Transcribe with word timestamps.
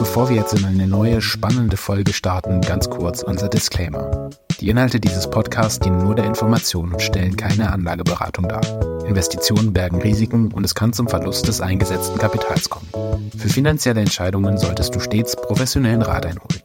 Bevor 0.00 0.30
wir 0.30 0.36
jetzt 0.36 0.54
in 0.54 0.64
eine 0.64 0.86
neue, 0.86 1.20
spannende 1.20 1.76
Folge 1.76 2.14
starten, 2.14 2.62
ganz 2.62 2.88
kurz 2.88 3.22
unser 3.22 3.50
Disclaimer. 3.50 4.30
Die 4.58 4.70
Inhalte 4.70 4.98
dieses 4.98 5.28
Podcasts 5.28 5.78
dienen 5.78 5.98
nur 5.98 6.14
der 6.14 6.24
Information 6.24 6.94
und 6.94 7.02
stellen 7.02 7.36
keine 7.36 7.70
Anlageberatung 7.70 8.48
dar. 8.48 8.62
Investitionen 9.04 9.74
bergen 9.74 10.00
Risiken 10.00 10.52
und 10.52 10.64
es 10.64 10.74
kann 10.74 10.94
zum 10.94 11.06
Verlust 11.06 11.48
des 11.48 11.60
eingesetzten 11.60 12.18
Kapitals 12.18 12.70
kommen. 12.70 12.88
Für 13.36 13.50
finanzielle 13.50 14.00
Entscheidungen 14.00 14.56
solltest 14.56 14.94
du 14.94 15.00
stets 15.00 15.36
professionellen 15.36 16.00
Rat 16.00 16.24
einholen. 16.24 16.62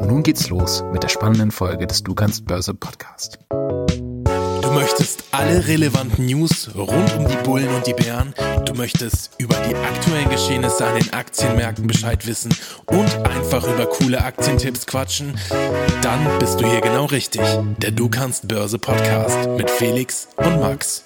Und 0.00 0.06
nun 0.06 0.22
geht's 0.22 0.48
los 0.48 0.84
mit 0.92 1.02
der 1.02 1.08
spannenden 1.08 1.50
Folge 1.50 1.88
des 1.88 2.04
Du 2.04 2.14
kannst 2.14 2.46
Börse 2.46 2.74
Podcast. 2.74 3.40
Du 4.68 4.74
möchtest 4.74 5.24
alle 5.30 5.66
relevanten 5.66 6.26
News 6.26 6.68
rund 6.76 7.16
um 7.16 7.26
die 7.26 7.36
Bullen 7.36 7.74
und 7.74 7.86
die 7.86 7.94
Bären. 7.94 8.34
Du 8.66 8.74
möchtest 8.74 9.30
über 9.38 9.56
die 9.66 9.74
aktuellen 9.74 10.28
Geschehnisse 10.28 10.84
an 10.84 10.98
den 10.98 11.10
Aktienmärkten 11.10 11.86
Bescheid 11.86 12.26
wissen 12.26 12.54
und 12.84 13.10
einfach 13.26 13.66
über 13.66 13.86
coole 13.86 14.22
Aktientipps 14.22 14.84
quatschen. 14.84 15.38
Dann 16.02 16.38
bist 16.38 16.60
du 16.60 16.68
hier 16.68 16.82
genau 16.82 17.06
richtig. 17.06 17.40
Der 17.78 17.92
Du 17.92 18.10
kannst 18.10 18.46
Börse 18.46 18.78
Podcast 18.78 19.48
mit 19.56 19.70
Felix 19.70 20.28
und 20.36 20.60
Max. 20.60 21.02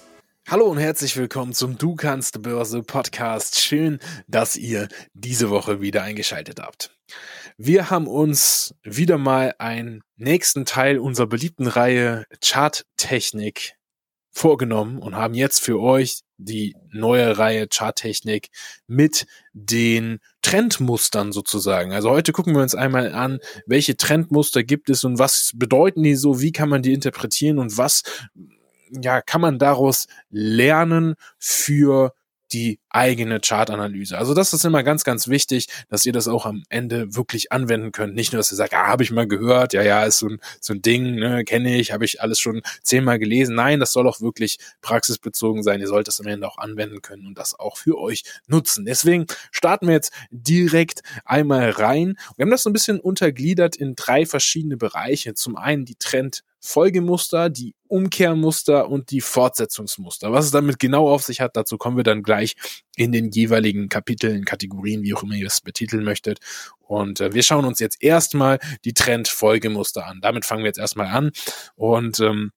Hallo 0.49 0.65
und 0.65 0.77
herzlich 0.77 1.15
willkommen 1.15 1.53
zum 1.53 1.77
Du 1.77 1.95
kannst 1.95 2.41
Börse 2.41 2.83
Podcast. 2.83 3.61
Schön, 3.61 3.99
dass 4.27 4.57
ihr 4.57 4.89
diese 5.13 5.49
Woche 5.49 5.79
wieder 5.79 6.03
eingeschaltet 6.03 6.59
habt. 6.59 6.91
Wir 7.57 7.89
haben 7.89 8.07
uns 8.07 8.73
wieder 8.83 9.17
mal 9.17 9.53
einen 9.59 10.01
nächsten 10.17 10.65
Teil 10.65 10.97
unserer 10.97 11.27
beliebten 11.27 11.67
Reihe 11.67 12.25
Charttechnik 12.43 13.75
vorgenommen 14.31 14.97
und 14.97 15.15
haben 15.15 15.35
jetzt 15.35 15.59
für 15.59 15.79
euch 15.79 16.21
die 16.37 16.75
neue 16.91 17.37
Reihe 17.37 17.67
Charttechnik 17.71 18.49
mit 18.87 19.27
den 19.53 20.19
Trendmustern 20.41 21.31
sozusagen. 21.31 21.93
Also 21.93 22.09
heute 22.09 22.31
gucken 22.31 22.55
wir 22.55 22.63
uns 22.63 22.73
einmal 22.73 23.13
an, 23.13 23.39
welche 23.67 23.95
Trendmuster 23.95 24.63
gibt 24.63 24.89
es 24.89 25.03
und 25.03 25.19
was 25.19 25.51
bedeuten 25.55 26.01
die 26.01 26.15
so, 26.15 26.41
wie 26.41 26.51
kann 26.51 26.69
man 26.69 26.81
die 26.81 26.93
interpretieren 26.93 27.59
und 27.59 27.77
was 27.77 28.01
ja, 28.89 29.21
kann 29.21 29.41
man 29.41 29.59
daraus 29.59 30.07
lernen 30.29 31.15
für 31.37 32.13
die 32.53 32.79
eigene 32.89 33.39
Chartanalyse. 33.39 34.17
Also 34.17 34.33
das 34.33 34.53
ist 34.53 34.63
immer 34.63 34.83
ganz, 34.83 35.03
ganz 35.03 35.27
wichtig, 35.27 35.67
dass 35.89 36.05
ihr 36.05 36.13
das 36.13 36.27
auch 36.27 36.45
am 36.45 36.63
Ende 36.69 37.15
wirklich 37.15 37.51
anwenden 37.51 37.91
könnt. 37.91 38.13
Nicht 38.13 38.31
nur, 38.31 38.39
dass 38.39 38.51
ihr 38.51 38.55
sagt, 38.55 38.73
ah, 38.73 38.87
habe 38.87 39.03
ich 39.03 39.11
mal 39.11 39.27
gehört, 39.27 39.73
ja, 39.73 39.81
ja, 39.81 40.03
ist 40.03 40.19
so 40.19 40.27
ein, 40.27 40.39
so 40.61 40.73
ein 40.73 40.81
Ding, 40.81 41.15
ne, 41.15 41.43
kenne 41.43 41.75
ich, 41.77 41.91
habe 41.91 42.05
ich 42.05 42.21
alles 42.21 42.39
schon 42.39 42.61
zehnmal 42.83 43.19
gelesen. 43.19 43.55
Nein, 43.55 43.79
das 43.79 43.91
soll 43.91 44.07
auch 44.07 44.21
wirklich 44.21 44.59
praxisbezogen 44.81 45.63
sein. 45.63 45.81
Ihr 45.81 45.87
sollt 45.87 46.07
das 46.07 46.19
am 46.19 46.27
Ende 46.27 46.47
auch 46.47 46.57
anwenden 46.57 47.01
können 47.01 47.25
und 47.25 47.37
das 47.37 47.57
auch 47.59 47.77
für 47.77 47.97
euch 47.97 48.23
nutzen. 48.47 48.85
Deswegen 48.85 49.25
starten 49.51 49.87
wir 49.87 49.93
jetzt 49.95 50.13
direkt 50.29 51.01
einmal 51.25 51.71
rein. 51.71 52.15
Wir 52.35 52.43
haben 52.43 52.51
das 52.51 52.63
so 52.63 52.69
ein 52.69 52.73
bisschen 52.73 52.99
untergliedert 52.99 53.75
in 53.75 53.95
drei 53.95 54.25
verschiedene 54.25 54.77
Bereiche. 54.77 55.33
Zum 55.33 55.57
einen 55.57 55.85
die 55.85 55.95
Trend 55.95 56.43
Folgemuster, 56.65 57.49
die 57.49 57.75
Umkehrmuster 57.89 58.89
und 58.89 59.11
die 59.11 59.19
Fortsetzungsmuster. 59.19 60.31
Was 60.31 60.45
es 60.45 60.51
damit 60.51 60.79
genau 60.79 61.09
auf 61.09 61.21
sich 61.21 61.41
hat, 61.41 61.57
dazu 61.57 61.77
kommen 61.77 61.97
wir 61.97 62.05
dann 62.05 62.23
gleich 62.23 62.55
in 62.95 63.11
den 63.11 63.31
jeweiligen 63.31 63.89
Kapiteln, 63.89 64.45
Kategorien, 64.45 65.03
wie 65.03 65.13
auch 65.13 65.23
immer 65.23 65.35
ihr 65.35 65.47
es 65.47 65.59
betiteln 65.59 66.05
möchtet. 66.05 66.39
Und 66.79 67.19
äh, 67.19 67.33
wir 67.33 67.43
schauen 67.43 67.65
uns 67.65 67.79
jetzt 67.79 68.01
erstmal 68.01 68.59
die 68.85 68.93
Trend-Folgemuster 68.93 70.07
an. 70.07 70.19
Damit 70.21 70.45
fangen 70.45 70.63
wir 70.63 70.69
jetzt 70.69 70.79
erstmal 70.79 71.07
an. 71.07 71.31
Und 71.75 72.21
ähm, 72.21 72.53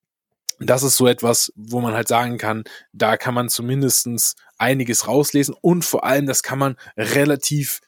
das 0.61 0.85
ist 0.85 0.97
so 0.97 1.09
etwas, 1.09 1.53
wo 1.57 1.81
man 1.81 1.95
halt 1.95 2.07
sagen 2.07 2.39
kann, 2.39 2.63
da 2.93 3.17
kann 3.17 3.35
man 3.35 3.49
zumindestens 3.49 4.37
einiges 4.57 5.09
rauslesen 5.09 5.55
und 5.61 5.85
vor 5.85 6.05
allem, 6.05 6.27
das 6.27 6.45
kann 6.45 6.61
man 6.61 6.77
relativ 6.97 7.81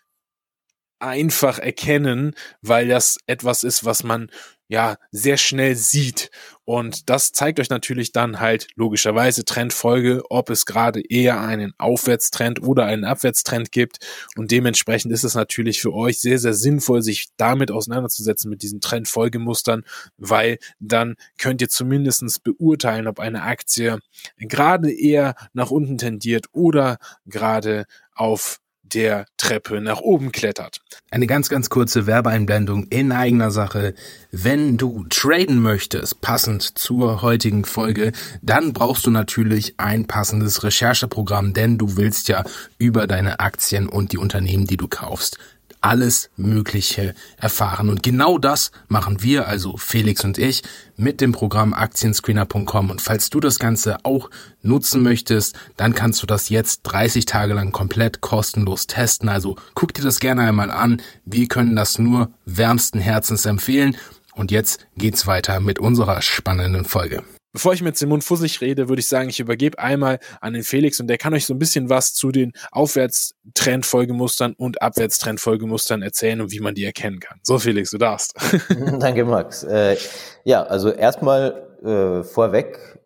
einfach 1.00 1.58
erkennen, 1.58 2.34
weil 2.62 2.88
das 2.88 3.18
etwas 3.26 3.64
ist, 3.64 3.84
was 3.84 4.04
man 4.04 4.30
ja 4.68 4.96
sehr 5.10 5.38
schnell 5.38 5.74
sieht. 5.74 6.30
Und 6.64 7.08
das 7.08 7.32
zeigt 7.32 7.58
euch 7.58 7.70
natürlich 7.70 8.12
dann 8.12 8.40
halt 8.40 8.68
logischerweise 8.76 9.46
Trendfolge, 9.46 10.22
ob 10.28 10.50
es 10.50 10.66
gerade 10.66 11.00
eher 11.00 11.40
einen 11.40 11.72
Aufwärtstrend 11.78 12.62
oder 12.62 12.84
einen 12.84 13.04
Abwärtstrend 13.04 13.72
gibt. 13.72 13.98
Und 14.36 14.50
dementsprechend 14.50 15.10
ist 15.12 15.24
es 15.24 15.34
natürlich 15.34 15.80
für 15.80 15.94
euch 15.94 16.20
sehr, 16.20 16.38
sehr 16.38 16.52
sinnvoll, 16.52 17.00
sich 17.00 17.28
damit 17.38 17.70
auseinanderzusetzen 17.70 18.50
mit 18.50 18.62
diesen 18.62 18.82
Trendfolgemustern, 18.82 19.84
weil 20.18 20.58
dann 20.78 21.16
könnt 21.38 21.62
ihr 21.62 21.70
zumindestens 21.70 22.38
beurteilen, 22.38 23.06
ob 23.06 23.20
eine 23.20 23.42
Aktie 23.42 23.98
gerade 24.36 24.92
eher 24.92 25.34
nach 25.54 25.70
unten 25.70 25.96
tendiert 25.96 26.46
oder 26.52 26.98
gerade 27.24 27.86
auf 28.14 28.60
der 28.94 29.26
Treppe 29.36 29.80
nach 29.80 30.00
oben 30.00 30.32
klettert. 30.32 30.80
Eine 31.10 31.26
ganz, 31.26 31.48
ganz 31.48 31.70
kurze 31.70 32.06
Werbeeinblendung 32.06 32.84
in 32.90 33.12
eigener 33.12 33.50
Sache. 33.50 33.94
Wenn 34.30 34.76
du 34.76 35.06
traden 35.08 35.60
möchtest, 35.60 36.20
passend 36.20 36.78
zur 36.78 37.22
heutigen 37.22 37.64
Folge, 37.64 38.12
dann 38.42 38.72
brauchst 38.72 39.06
du 39.06 39.10
natürlich 39.10 39.74
ein 39.78 40.06
passendes 40.06 40.62
Rechercheprogramm, 40.62 41.54
denn 41.54 41.78
du 41.78 41.96
willst 41.96 42.28
ja 42.28 42.44
über 42.78 43.06
deine 43.06 43.40
Aktien 43.40 43.88
und 43.88 44.12
die 44.12 44.18
Unternehmen, 44.18 44.66
die 44.66 44.76
du 44.76 44.88
kaufst, 44.88 45.38
alles 45.80 46.30
Mögliche 46.36 47.14
erfahren. 47.36 47.88
Und 47.88 48.02
genau 48.02 48.38
das 48.38 48.70
machen 48.88 49.22
wir, 49.22 49.48
also 49.48 49.76
Felix 49.76 50.24
und 50.24 50.38
ich, 50.38 50.62
mit 50.96 51.20
dem 51.20 51.32
Programm 51.32 51.74
Aktienscreener.com. 51.74 52.90
Und 52.90 53.00
falls 53.00 53.30
du 53.30 53.40
das 53.40 53.58
Ganze 53.58 53.98
auch 54.04 54.30
nutzen 54.62 55.02
möchtest, 55.02 55.56
dann 55.76 55.94
kannst 55.94 56.22
du 56.22 56.26
das 56.26 56.48
jetzt 56.48 56.82
30 56.82 57.26
Tage 57.26 57.54
lang 57.54 57.72
komplett 57.72 58.20
kostenlos 58.20 58.86
testen. 58.86 59.28
Also 59.28 59.56
guck 59.74 59.94
dir 59.94 60.02
das 60.02 60.20
gerne 60.20 60.42
einmal 60.42 60.70
an. 60.70 61.00
Wir 61.24 61.48
können 61.48 61.76
das 61.76 61.98
nur 61.98 62.30
wärmsten 62.44 63.00
Herzens 63.00 63.46
empfehlen. 63.46 63.96
Und 64.34 64.50
jetzt 64.50 64.86
geht's 64.96 65.26
weiter 65.26 65.60
mit 65.60 65.78
unserer 65.78 66.22
spannenden 66.22 66.84
Folge. 66.84 67.24
Bevor 67.52 67.72
ich 67.72 67.82
mit 67.82 67.96
Simon 67.96 68.20
Fussig 68.20 68.60
rede, 68.60 68.88
würde 68.88 69.00
ich 69.00 69.08
sagen, 69.08 69.30
ich 69.30 69.40
übergebe 69.40 69.78
einmal 69.78 70.18
an 70.40 70.52
den 70.52 70.62
Felix 70.62 71.00
und 71.00 71.06
der 71.06 71.16
kann 71.16 71.32
euch 71.32 71.46
so 71.46 71.54
ein 71.54 71.58
bisschen 71.58 71.88
was 71.88 72.12
zu 72.12 72.30
den 72.30 72.52
Aufwärtstrendfolgemustern 72.72 74.54
und 74.54 74.82
Abwärtstrendfolgemustern 74.82 76.02
erzählen 76.02 76.42
und 76.42 76.52
wie 76.52 76.60
man 76.60 76.74
die 76.74 76.84
erkennen 76.84 77.20
kann. 77.20 77.40
So, 77.42 77.58
Felix, 77.58 77.90
du 77.90 77.98
darfst. 77.98 78.34
Danke, 79.00 79.24
Max. 79.24 79.64
Äh, 79.64 79.96
ja, 80.44 80.62
also 80.62 80.90
erstmal 80.90 81.68
äh, 81.82 82.22
vorweg, 82.22 82.98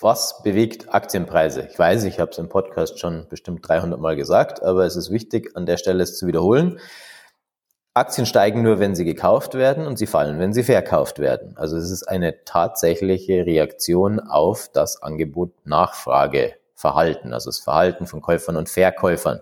was 0.00 0.42
bewegt 0.42 0.92
Aktienpreise? 0.92 1.68
Ich 1.70 1.78
weiß, 1.78 2.04
ich 2.04 2.18
habe 2.18 2.30
es 2.30 2.38
im 2.38 2.48
Podcast 2.48 2.98
schon 2.98 3.26
bestimmt 3.28 3.66
300 3.68 4.00
Mal 4.00 4.16
gesagt, 4.16 4.62
aber 4.62 4.86
es 4.86 4.96
ist 4.96 5.10
wichtig, 5.10 5.54
an 5.54 5.66
der 5.66 5.76
Stelle 5.76 6.02
es 6.02 6.16
zu 6.16 6.26
wiederholen. 6.26 6.80
Aktien 7.94 8.24
steigen 8.24 8.62
nur, 8.62 8.78
wenn 8.78 8.94
sie 8.94 9.04
gekauft 9.04 9.52
werden 9.52 9.86
und 9.86 9.98
sie 9.98 10.06
fallen, 10.06 10.38
wenn 10.38 10.54
sie 10.54 10.62
verkauft 10.62 11.18
werden. 11.18 11.54
Also 11.58 11.76
es 11.76 11.90
ist 11.90 12.04
eine 12.04 12.42
tatsächliche 12.44 13.44
Reaktion 13.44 14.18
auf 14.18 14.70
das 14.72 15.02
Angebot-Nachfrage-Verhalten, 15.02 17.34
also 17.34 17.50
das 17.50 17.58
Verhalten 17.58 18.06
von 18.06 18.22
Käufern 18.22 18.56
und 18.56 18.70
Verkäufern. 18.70 19.40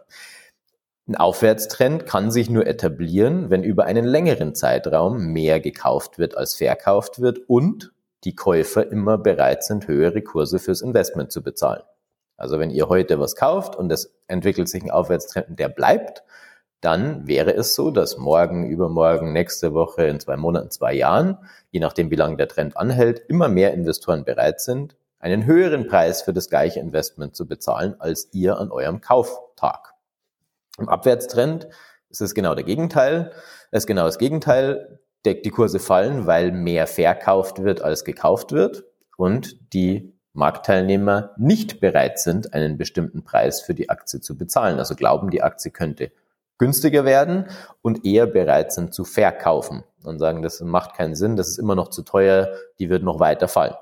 Ein 1.06 1.14
Aufwärtstrend 1.14 2.06
kann 2.06 2.32
sich 2.32 2.50
nur 2.50 2.66
etablieren, 2.66 3.50
wenn 3.50 3.62
über 3.62 3.84
einen 3.84 4.04
längeren 4.04 4.56
Zeitraum 4.56 5.32
mehr 5.32 5.60
gekauft 5.60 6.18
wird 6.18 6.36
als 6.36 6.56
verkauft 6.56 7.20
wird 7.20 7.38
und 7.48 7.92
die 8.24 8.34
Käufer 8.34 8.90
immer 8.90 9.16
bereit 9.16 9.62
sind, 9.62 9.86
höhere 9.86 10.22
Kurse 10.22 10.58
fürs 10.58 10.82
Investment 10.82 11.30
zu 11.30 11.40
bezahlen. 11.42 11.84
Also 12.36 12.58
wenn 12.58 12.70
ihr 12.70 12.88
heute 12.88 13.20
was 13.20 13.36
kauft 13.36 13.76
und 13.76 13.92
es 13.92 14.12
entwickelt 14.26 14.68
sich 14.68 14.82
ein 14.82 14.90
Aufwärtstrend 14.90 15.56
der 15.58 15.68
bleibt, 15.68 16.24
dann 16.80 17.26
wäre 17.26 17.54
es 17.54 17.74
so, 17.74 17.90
dass 17.90 18.16
morgen, 18.16 18.66
übermorgen, 18.66 19.32
nächste 19.32 19.74
Woche, 19.74 20.04
in 20.04 20.18
zwei 20.18 20.36
Monaten, 20.36 20.70
zwei 20.70 20.94
Jahren, 20.94 21.36
je 21.70 21.80
nachdem 21.80 22.10
wie 22.10 22.16
lange 22.16 22.36
der 22.36 22.48
Trend 22.48 22.76
anhält, 22.76 23.20
immer 23.28 23.48
mehr 23.48 23.74
Investoren 23.74 24.24
bereit 24.24 24.60
sind, 24.60 24.96
einen 25.18 25.44
höheren 25.44 25.86
Preis 25.86 26.22
für 26.22 26.32
das 26.32 26.48
gleiche 26.48 26.80
Investment 26.80 27.36
zu 27.36 27.46
bezahlen 27.46 27.94
als 27.98 28.28
ihr 28.32 28.58
an 28.58 28.70
eurem 28.70 29.02
Kauftag. 29.02 29.94
Im 30.78 30.88
Abwärtstrend 30.88 31.68
ist 32.08 32.22
es 32.22 32.34
genau 32.34 32.54
der 32.54 32.64
Gegenteil. 32.64 33.32
Es 33.70 33.84
ist 33.84 33.86
genau 33.86 34.06
das 34.06 34.18
Gegenteil. 34.18 35.00
Die 35.26 35.50
Kurse 35.50 35.78
fallen, 35.78 36.26
weil 36.26 36.50
mehr 36.50 36.86
verkauft 36.86 37.62
wird 37.62 37.82
als 37.82 38.04
gekauft 38.04 38.52
wird 38.52 38.84
und 39.18 39.74
die 39.74 40.14
Marktteilnehmer 40.32 41.34
nicht 41.36 41.80
bereit 41.80 42.18
sind, 42.18 42.54
einen 42.54 42.78
bestimmten 42.78 43.22
Preis 43.22 43.60
für 43.60 43.74
die 43.74 43.90
Aktie 43.90 44.20
zu 44.20 44.38
bezahlen. 44.38 44.78
Also 44.78 44.94
glauben, 44.94 45.28
die 45.28 45.42
Aktie 45.42 45.70
könnte 45.70 46.10
günstiger 46.60 47.06
werden 47.06 47.46
und 47.80 48.04
eher 48.04 48.26
bereit 48.26 48.72
sind 48.72 48.92
zu 48.92 49.04
verkaufen 49.04 49.82
und 50.04 50.18
sagen, 50.18 50.42
das 50.42 50.60
macht 50.60 50.94
keinen 50.94 51.14
Sinn, 51.14 51.34
das 51.34 51.48
ist 51.48 51.58
immer 51.58 51.74
noch 51.74 51.88
zu 51.88 52.02
teuer, 52.02 52.50
die 52.78 52.90
wird 52.90 53.02
noch 53.02 53.18
weiter 53.18 53.48
fallen. 53.48 53.74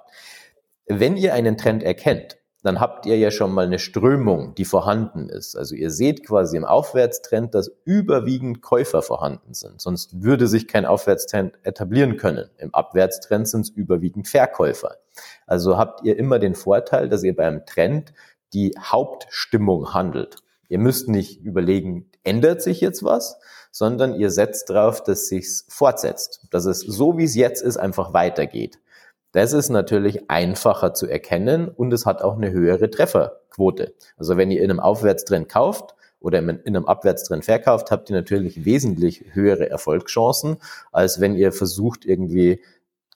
Wenn 0.87 1.17
ihr 1.17 1.35
einen 1.35 1.59
Trend 1.59 1.83
erkennt, 1.83 2.39
dann 2.63 2.81
habt 2.81 3.05
ihr 3.07 3.19
ja 3.19 3.31
schon 3.31 3.53
mal 3.53 3.67
eine 3.67 3.81
Strömung, 3.81 4.55
die 4.55 4.65
vorhanden 4.65 5.29
ist. 5.29 5.57
Also 5.57 5.75
ihr 5.75 5.91
seht 5.91 6.25
quasi 6.27 6.57
im 6.57 6.65
Aufwärtstrend, 6.65 7.55
dass 7.55 7.71
überwiegend 7.85 8.63
Käufer 8.63 9.03
vorhanden 9.03 9.55
sind. 9.55 9.81
Sonst 9.81 10.23
würde 10.23 10.47
sich 10.47 10.69
kein 10.69 10.87
Aufwärtstrend 10.87 11.59
etablieren 11.63 12.17
können. 12.17 12.49
Im 12.59 12.75
Abwärtstrend 12.75 13.49
sind 13.49 13.63
es 13.63 13.71
überwiegend 13.71 14.29
Verkäufer. 14.29 14.97
Also 15.47 15.79
habt 15.79 16.05
ihr 16.05 16.17
immer 16.17 16.39
den 16.39 16.55
Vorteil, 16.55 17.09
dass 17.09 17.23
ihr 17.25 17.35
beim 17.35 17.67
Trend 17.67 18.13
die 18.53 18.75
Hauptstimmung 18.81 19.95
handelt. 19.95 20.43
Ihr 20.69 20.79
müsst 20.79 21.09
nicht 21.09 21.43
überlegen, 21.43 22.11
ändert 22.25 22.63
sich 22.63 22.81
jetzt 22.81 23.03
was, 23.03 23.39
sondern 23.71 24.15
ihr 24.15 24.31
setzt 24.31 24.71
darauf, 24.71 25.03
dass 25.03 25.29
sich's 25.29 25.67
fortsetzt, 25.69 26.47
dass 26.51 26.67
es 26.67 26.81
so 26.81 27.17
wie 27.17 27.25
es 27.25 27.35
jetzt 27.35 27.63
ist 27.63 27.77
einfach 27.77 28.13
weitergeht. 28.13 28.79
Das 29.33 29.53
ist 29.53 29.69
natürlich 29.69 30.31
einfacher 30.31 30.95
zu 30.95 31.07
erkennen 31.07 31.69
und 31.69 31.93
es 31.93 32.07
hat 32.07 32.23
auch 32.23 32.37
eine 32.37 32.51
höhere 32.51 32.91
Trefferquote. 32.91 33.95
Also 34.17 34.37
wenn 34.37 34.51
ihr 34.51 34.63
in 34.63 34.71
einem 34.71 34.81
Aufwärtstrend 34.81 35.49
kauft 35.49 35.95
oder 36.21 36.39
in 36.39 36.61
einem 36.67 36.87
Abwärtstrend 36.87 37.45
verkauft, 37.45 37.91
habt 37.91 38.11
ihr 38.11 38.17
natürlich 38.17 38.65
wesentlich 38.65 39.25
höhere 39.33 39.69
Erfolgschancen, 39.69 40.57
als 40.93 41.21
wenn 41.21 41.37
ihr 41.37 41.53
versucht, 41.53 42.05
irgendwie 42.05 42.63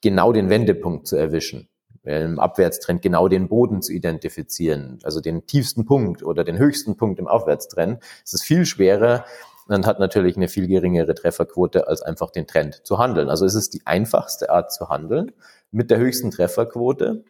genau 0.02 0.32
den 0.32 0.50
Wendepunkt 0.50 1.06
zu 1.06 1.16
erwischen. 1.16 1.68
Im 2.04 2.40
Abwärtstrend 2.40 3.00
genau 3.00 3.28
den 3.28 3.48
Boden 3.48 3.80
zu 3.80 3.92
identifizieren, 3.92 4.98
also 5.04 5.20
den 5.20 5.46
tiefsten 5.46 5.84
Punkt 5.84 6.24
oder 6.24 6.42
den 6.42 6.58
höchsten 6.58 6.96
Punkt 6.96 7.20
im 7.20 7.28
Aufwärtstrend. 7.28 8.02
Es 8.24 8.32
ist 8.32 8.42
viel 8.42 8.66
schwerer, 8.66 9.24
und 9.68 9.86
hat 9.86 9.98
natürlich 9.98 10.36
eine 10.36 10.48
viel 10.48 10.66
geringere 10.66 11.14
Trefferquote, 11.14 11.86
als 11.86 12.02
einfach 12.02 12.30
den 12.30 12.46
Trend 12.46 12.80
zu 12.84 12.98
handeln. 12.98 13.28
Also 13.28 13.46
es 13.46 13.54
ist 13.54 13.74
die 13.74 13.86
einfachste 13.86 14.50
Art 14.50 14.72
zu 14.72 14.88
handeln 14.88 15.32
mit 15.70 15.90
der 15.90 15.98
höchsten 15.98 16.30
Trefferquote. 16.30 17.24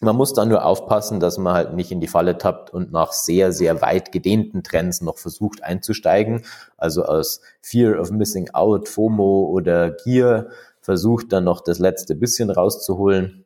Man 0.00 0.16
muss 0.16 0.34
dann 0.34 0.48
nur 0.48 0.64
aufpassen, 0.64 1.20
dass 1.20 1.38
man 1.38 1.54
halt 1.54 1.74
nicht 1.74 1.90
in 1.90 2.00
die 2.00 2.08
Falle 2.08 2.36
tappt 2.36 2.70
und 2.70 2.92
nach 2.92 3.12
sehr, 3.12 3.52
sehr 3.52 3.80
weit 3.80 4.12
gedehnten 4.12 4.62
Trends 4.62 5.00
noch 5.00 5.18
versucht 5.18 5.62
einzusteigen. 5.62 6.44
Also 6.76 7.04
aus 7.04 7.40
Fear 7.62 8.00
of 8.00 8.10
Missing 8.10 8.50
Out, 8.50 8.88
FOMO 8.88 9.48
oder 9.50 9.90
Gier 9.90 10.50
versucht 10.80 11.32
dann 11.32 11.44
noch 11.44 11.62
das 11.62 11.78
letzte 11.78 12.14
bisschen 12.14 12.50
rauszuholen. 12.50 13.43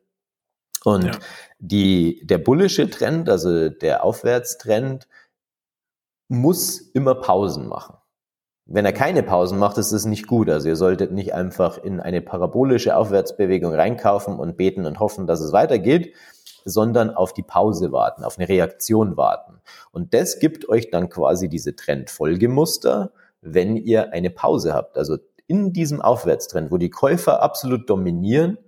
Und 0.83 1.05
ja. 1.05 1.11
die, 1.59 2.25
der 2.25 2.37
bullische 2.37 2.89
Trend, 2.89 3.29
also 3.29 3.69
der 3.69 4.03
Aufwärtstrend, 4.03 5.07
muss 6.29 6.79
immer 6.79 7.15
Pausen 7.15 7.67
machen. 7.67 7.97
Wenn 8.71 8.85
er 8.85 8.93
keine 8.93 9.23
Pausen 9.23 9.57
macht, 9.57 9.79
ist 9.79 9.91
es 9.91 10.05
nicht 10.05 10.27
gut. 10.27 10.47
Also 10.47 10.67
ihr 10.67 10.75
solltet 10.75 11.11
nicht 11.11 11.33
einfach 11.33 11.79
in 11.79 11.99
eine 11.99 12.21
parabolische 12.21 12.95
Aufwärtsbewegung 12.95 13.73
reinkaufen 13.73 14.37
und 14.37 14.57
beten 14.57 14.85
und 14.85 14.99
hoffen, 14.99 15.25
dass 15.25 15.41
es 15.41 15.51
weitergeht, 15.51 16.13
sondern 16.65 17.09
auf 17.09 17.33
die 17.33 17.41
Pause 17.41 17.91
warten, 17.91 18.23
auf 18.23 18.37
eine 18.37 18.47
Reaktion 18.47 19.17
warten. 19.17 19.59
Und 19.91 20.13
das 20.13 20.37
gibt 20.37 20.69
euch 20.69 20.91
dann 20.91 21.09
quasi 21.09 21.49
diese 21.49 21.75
Trendfolgemuster, 21.75 23.11
wenn 23.41 23.75
ihr 23.75 24.13
eine 24.13 24.29
Pause 24.29 24.75
habt. 24.75 24.99
Also 24.99 25.17
in 25.47 25.73
diesem 25.73 25.99
Aufwärtstrend, 25.99 26.69
wo 26.71 26.77
die 26.77 26.91
Käufer 26.91 27.41
absolut 27.41 27.89
dominieren, 27.89 28.59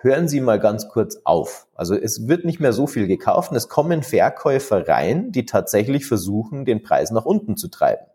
hören 0.00 0.28
Sie 0.28 0.40
mal 0.40 0.58
ganz 0.58 0.88
kurz 0.88 1.20
auf. 1.24 1.66
Also 1.74 1.94
es 1.94 2.28
wird 2.28 2.44
nicht 2.44 2.60
mehr 2.60 2.72
so 2.72 2.86
viel 2.86 3.06
gekauft 3.06 3.50
und 3.50 3.56
es 3.56 3.68
kommen 3.68 4.02
Verkäufer 4.02 4.86
rein, 4.88 5.32
die 5.32 5.46
tatsächlich 5.46 6.06
versuchen, 6.06 6.64
den 6.64 6.82
Preis 6.82 7.10
nach 7.10 7.24
unten 7.24 7.56
zu 7.56 7.68
treiben. 7.68 8.06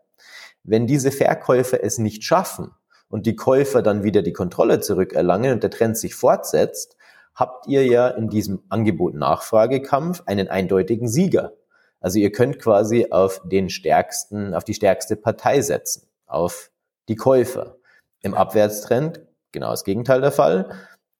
Wenn 0.64 0.86
diese 0.86 1.10
Verkäufer 1.10 1.82
es 1.82 1.98
nicht 1.98 2.24
schaffen 2.24 2.70
und 3.08 3.26
die 3.26 3.36
Käufer 3.36 3.82
dann 3.82 4.04
wieder 4.04 4.22
die 4.22 4.32
Kontrolle 4.32 4.80
zurückerlangen 4.80 5.52
und 5.52 5.62
der 5.62 5.70
Trend 5.70 5.98
sich 5.98 6.14
fortsetzt, 6.14 6.96
habt 7.34 7.66
ihr 7.66 7.86
ja 7.86 8.08
in 8.08 8.28
diesem 8.28 8.62
Angebot-Nachfragekampf 8.68 10.22
einen 10.26 10.48
eindeutigen 10.48 11.08
Sieger. 11.08 11.52
Also 12.00 12.18
ihr 12.18 12.32
könnt 12.32 12.58
quasi 12.58 13.08
auf 13.10 13.40
den 13.44 13.70
stärksten, 13.70 14.54
auf 14.54 14.64
die 14.64 14.74
stärkste 14.74 15.16
Partei 15.16 15.60
setzen, 15.62 16.08
auf 16.26 16.70
die 17.08 17.16
Käufer. 17.16 17.76
Im 18.20 18.34
Abwärtstrend 18.34 19.20
genau 19.52 19.70
das 19.70 19.84
Gegenteil 19.84 20.20
der 20.20 20.32
Fall. 20.32 20.70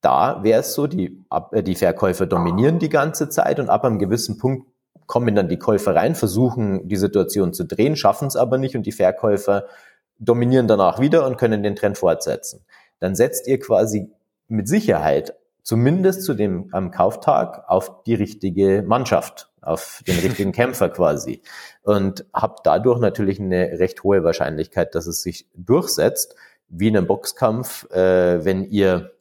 Da 0.03 0.43
wäre 0.43 0.59
es 0.59 0.73
so, 0.73 0.85
die, 0.85 1.23
äh, 1.51 1.63
die 1.63 1.75
Verkäufer 1.75 2.27
dominieren 2.27 2.77
die 2.77 2.89
ganze 2.89 3.29
Zeit 3.29 3.59
und 3.59 3.69
ab 3.69 3.85
einem 3.85 3.97
gewissen 3.97 4.37
Punkt 4.37 4.67
kommen 5.07 5.33
dann 5.33 5.47
die 5.47 5.57
Käufer 5.57 5.95
rein, 5.95 6.13
versuchen 6.13 6.87
die 6.87 6.97
Situation 6.97 7.53
zu 7.53 7.63
drehen, 7.63 7.95
schaffen 7.95 8.27
es 8.27 8.35
aber 8.35 8.57
nicht 8.57 8.75
und 8.75 8.85
die 8.85 8.91
Verkäufer 8.91 9.65
dominieren 10.19 10.67
danach 10.67 10.99
wieder 10.99 11.25
und 11.25 11.37
können 11.37 11.63
den 11.63 11.75
Trend 11.75 11.97
fortsetzen. 11.97 12.65
Dann 12.99 13.15
setzt 13.15 13.47
ihr 13.47 13.59
quasi 13.59 14.11
mit 14.47 14.67
Sicherheit 14.67 15.35
zumindest 15.63 16.23
zu 16.23 16.33
dem 16.33 16.67
am 16.73 16.91
Kauftag 16.91 17.63
auf 17.67 18.03
die 18.03 18.15
richtige 18.15 18.83
Mannschaft, 18.85 19.49
auf 19.61 20.01
den 20.05 20.19
richtigen 20.19 20.51
Kämpfer 20.53 20.89
quasi 20.89 21.41
und 21.83 22.25
habt 22.33 22.65
dadurch 22.65 22.99
natürlich 22.99 23.39
eine 23.39 23.79
recht 23.79 24.03
hohe 24.03 24.23
Wahrscheinlichkeit, 24.25 24.95
dass 24.95 25.07
es 25.07 25.21
sich 25.21 25.47
durchsetzt, 25.55 26.35
wie 26.67 26.89
in 26.89 26.97
einem 26.97 27.07
Boxkampf, 27.07 27.89
äh, 27.91 28.43
wenn 28.43 28.65
ihr 28.65 29.12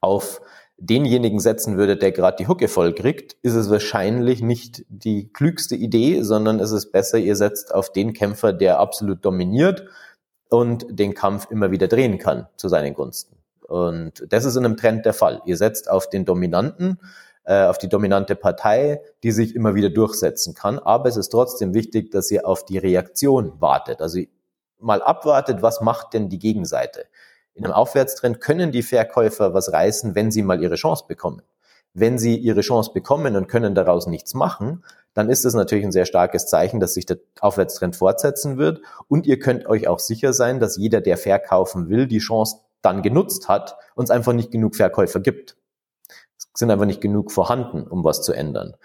auf 0.00 0.40
denjenigen 0.78 1.40
setzen 1.40 1.76
würde, 1.76 1.96
der 1.96 2.12
gerade 2.12 2.36
die 2.38 2.48
Hucke 2.48 2.68
voll 2.68 2.94
kriegt, 2.94 3.36
ist 3.42 3.54
es 3.54 3.70
wahrscheinlich 3.70 4.42
nicht 4.42 4.84
die 4.88 5.32
klügste 5.32 5.74
Idee, 5.74 6.22
sondern 6.22 6.60
es 6.60 6.70
ist 6.70 6.92
besser, 6.92 7.18
ihr 7.18 7.36
setzt 7.36 7.74
auf 7.74 7.92
den 7.92 8.12
Kämpfer, 8.12 8.52
der 8.52 8.78
absolut 8.78 9.24
dominiert 9.24 9.84
und 10.50 10.86
den 10.90 11.14
Kampf 11.14 11.50
immer 11.50 11.70
wieder 11.70 11.88
drehen 11.88 12.18
kann 12.18 12.46
zu 12.56 12.68
seinen 12.68 12.94
Gunsten. 12.94 13.36
Und 13.66 14.24
das 14.28 14.44
ist 14.44 14.56
in 14.56 14.64
einem 14.64 14.76
Trend 14.76 15.06
der 15.06 15.14
Fall. 15.14 15.42
Ihr 15.44 15.56
setzt 15.56 15.90
auf 15.90 16.08
den 16.08 16.24
Dominanten, 16.24 17.00
äh, 17.44 17.64
auf 17.64 17.78
die 17.78 17.88
dominante 17.88 18.36
Partei, 18.36 19.00
die 19.22 19.32
sich 19.32 19.56
immer 19.56 19.74
wieder 19.74 19.90
durchsetzen 19.90 20.54
kann. 20.54 20.78
Aber 20.78 21.08
es 21.08 21.16
ist 21.16 21.30
trotzdem 21.30 21.74
wichtig, 21.74 22.10
dass 22.10 22.30
ihr 22.30 22.46
auf 22.46 22.64
die 22.64 22.78
Reaktion 22.78 23.60
wartet. 23.60 24.00
Also 24.00 24.20
mal 24.78 25.02
abwartet, 25.02 25.62
was 25.62 25.80
macht 25.80 26.14
denn 26.14 26.28
die 26.28 26.38
Gegenseite? 26.38 27.06
In 27.56 27.64
einem 27.64 27.72
Aufwärtstrend 27.72 28.40
können 28.40 28.70
die 28.70 28.82
Verkäufer 28.82 29.54
was 29.54 29.72
reißen, 29.72 30.14
wenn 30.14 30.30
sie 30.30 30.42
mal 30.42 30.62
ihre 30.62 30.74
Chance 30.74 31.04
bekommen. 31.08 31.40
Wenn 31.94 32.18
sie 32.18 32.36
ihre 32.36 32.60
Chance 32.60 32.90
bekommen 32.92 33.34
und 33.34 33.48
können 33.48 33.74
daraus 33.74 34.06
nichts 34.06 34.34
machen, 34.34 34.84
dann 35.14 35.30
ist 35.30 35.46
das 35.46 35.54
natürlich 35.54 35.86
ein 35.86 35.92
sehr 35.92 36.04
starkes 36.04 36.46
Zeichen, 36.46 36.78
dass 36.78 36.92
sich 36.92 37.06
der 37.06 37.16
Aufwärtstrend 37.40 37.96
fortsetzen 37.96 38.58
wird. 38.58 38.82
Und 39.08 39.26
ihr 39.26 39.38
könnt 39.38 39.66
euch 39.66 39.88
auch 39.88 39.98
sicher 39.98 40.34
sein, 40.34 40.60
dass 40.60 40.76
jeder, 40.76 41.00
der 41.00 41.16
verkaufen 41.16 41.88
will, 41.88 42.06
die 42.06 42.18
Chance 42.18 42.58
dann 42.82 43.00
genutzt 43.00 43.48
hat 43.48 43.78
und 43.94 44.04
es 44.04 44.10
einfach 44.10 44.34
nicht 44.34 44.50
genug 44.50 44.76
Verkäufer 44.76 45.20
gibt. 45.20 45.56
Es 46.36 46.48
sind 46.56 46.70
einfach 46.70 46.84
nicht 46.84 47.00
genug 47.00 47.32
vorhanden, 47.32 47.86
um 47.86 48.04
was 48.04 48.20
zu 48.20 48.34
ändern. 48.34 48.76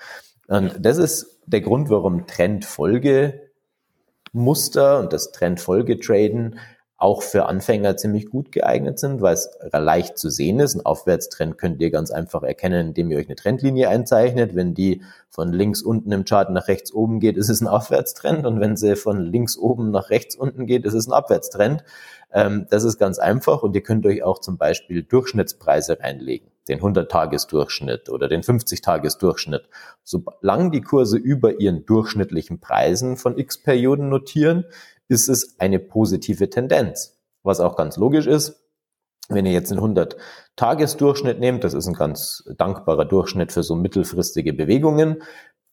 Und 0.47 0.77
das 0.79 0.97
ist 0.97 1.41
der 1.45 1.59
Grund, 1.59 1.89
warum 1.89 2.25
Trendfolgemuster 2.25 4.99
und 4.99 5.11
das 5.11 5.33
Trendfolgetraden 5.33 6.57
auch 7.01 7.23
für 7.23 7.47
Anfänger 7.47 7.97
ziemlich 7.97 8.29
gut 8.29 8.51
geeignet 8.51 8.99
sind, 8.99 9.21
weil 9.21 9.33
es 9.33 9.49
leicht 9.71 10.19
zu 10.19 10.29
sehen 10.29 10.59
ist. 10.59 10.75
Ein 10.75 10.85
Aufwärtstrend 10.85 11.57
könnt 11.57 11.81
ihr 11.81 11.89
ganz 11.89 12.11
einfach 12.11 12.43
erkennen, 12.43 12.89
indem 12.89 13.09
ihr 13.09 13.17
euch 13.17 13.27
eine 13.27 13.35
Trendlinie 13.35 13.89
einzeichnet. 13.89 14.53
Wenn 14.53 14.75
die 14.75 15.01
von 15.29 15.51
links 15.51 15.81
unten 15.81 16.11
im 16.11 16.25
Chart 16.25 16.51
nach 16.51 16.67
rechts 16.67 16.93
oben 16.93 17.19
geht, 17.19 17.37
ist 17.37 17.49
es 17.49 17.59
ein 17.59 17.67
Aufwärtstrend. 17.67 18.45
Und 18.45 18.59
wenn 18.59 18.77
sie 18.77 18.95
von 18.95 19.19
links 19.19 19.57
oben 19.57 19.89
nach 19.89 20.11
rechts 20.11 20.35
unten 20.35 20.67
geht, 20.67 20.85
ist 20.85 20.93
es 20.93 21.07
ein 21.07 21.13
Abwärtstrend. 21.13 21.83
Ähm, 22.31 22.67
das 22.69 22.83
ist 22.83 22.99
ganz 22.99 23.17
einfach 23.17 23.63
und 23.63 23.75
ihr 23.75 23.81
könnt 23.81 24.05
euch 24.05 24.21
auch 24.21 24.39
zum 24.39 24.57
Beispiel 24.57 25.01
Durchschnittspreise 25.01 25.99
reinlegen. 25.99 26.51
Den 26.67 26.79
100-Tages-Durchschnitt 26.79 28.09
oder 28.09 28.27
den 28.27 28.43
50-Tages-Durchschnitt. 28.43 29.63
Solange 30.03 30.69
die 30.69 30.81
Kurse 30.81 31.17
über 31.17 31.59
ihren 31.59 31.85
durchschnittlichen 31.87 32.59
Preisen 32.59 33.17
von 33.17 33.37
x 33.39 33.57
Perioden 33.63 34.09
notieren, 34.09 34.65
ist 35.11 35.27
es 35.27 35.59
eine 35.59 35.77
positive 35.77 36.49
Tendenz. 36.49 37.19
Was 37.43 37.59
auch 37.59 37.75
ganz 37.75 37.97
logisch 37.97 38.27
ist, 38.27 38.63
wenn 39.27 39.45
ihr 39.45 39.51
jetzt 39.51 39.71
den 39.71 39.79
100-Tages-Durchschnitt 39.79 41.37
nehmt, 41.37 41.65
das 41.65 41.73
ist 41.73 41.87
ein 41.87 41.95
ganz 41.95 42.45
dankbarer 42.57 43.03
Durchschnitt 43.03 43.51
für 43.51 43.61
so 43.61 43.75
mittelfristige 43.75 44.53
Bewegungen, 44.53 45.21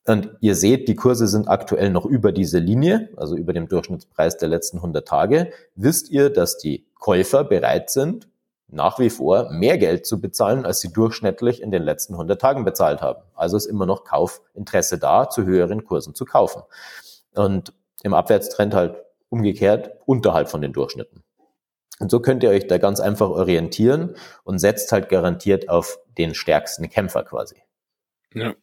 und 0.06 0.30
ihr 0.40 0.54
seht, 0.54 0.88
die 0.88 0.96
Kurse 0.96 1.26
sind 1.26 1.48
aktuell 1.48 1.90
noch 1.90 2.06
über 2.06 2.32
diese 2.32 2.58
Linie, 2.58 3.10
also 3.16 3.36
über 3.36 3.52
dem 3.52 3.68
Durchschnittspreis 3.68 4.38
der 4.38 4.48
letzten 4.48 4.78
100 4.78 5.06
Tage, 5.06 5.52
wisst 5.74 6.08
ihr, 6.08 6.30
dass 6.30 6.56
die 6.56 6.86
Käufer 6.94 7.44
bereit 7.44 7.90
sind, 7.90 8.26
nach 8.68 8.98
wie 8.98 9.10
vor 9.10 9.50
mehr 9.52 9.76
Geld 9.76 10.06
zu 10.06 10.18
bezahlen, 10.18 10.64
als 10.64 10.80
sie 10.80 10.92
durchschnittlich 10.92 11.60
in 11.60 11.70
den 11.70 11.82
letzten 11.82 12.14
100 12.14 12.40
Tagen 12.40 12.64
bezahlt 12.64 13.02
haben. 13.02 13.22
Also 13.34 13.58
ist 13.58 13.66
immer 13.66 13.84
noch 13.84 14.04
Kaufinteresse 14.04 14.96
da, 14.96 15.28
zu 15.28 15.44
höheren 15.44 15.84
Kursen 15.84 16.14
zu 16.14 16.24
kaufen. 16.24 16.62
Und 17.34 17.74
im 18.02 18.14
Abwärtstrend 18.14 18.74
halt 18.74 18.96
umgekehrt 19.28 19.90
unterhalb 20.06 20.48
von 20.48 20.60
den 20.60 20.72
Durchschnitten. 20.72 21.22
Und 22.00 22.10
so 22.10 22.20
könnt 22.20 22.42
ihr 22.42 22.50
euch 22.50 22.66
da 22.66 22.78
ganz 22.78 23.00
einfach 23.00 23.28
orientieren 23.28 24.16
und 24.44 24.58
setzt 24.58 24.92
halt 24.92 25.08
garantiert 25.08 25.68
auf 25.68 25.98
den 26.16 26.34
stärksten 26.34 26.88
Kämpfer 26.88 27.24
quasi. 27.24 27.56
Ja. 28.34 28.54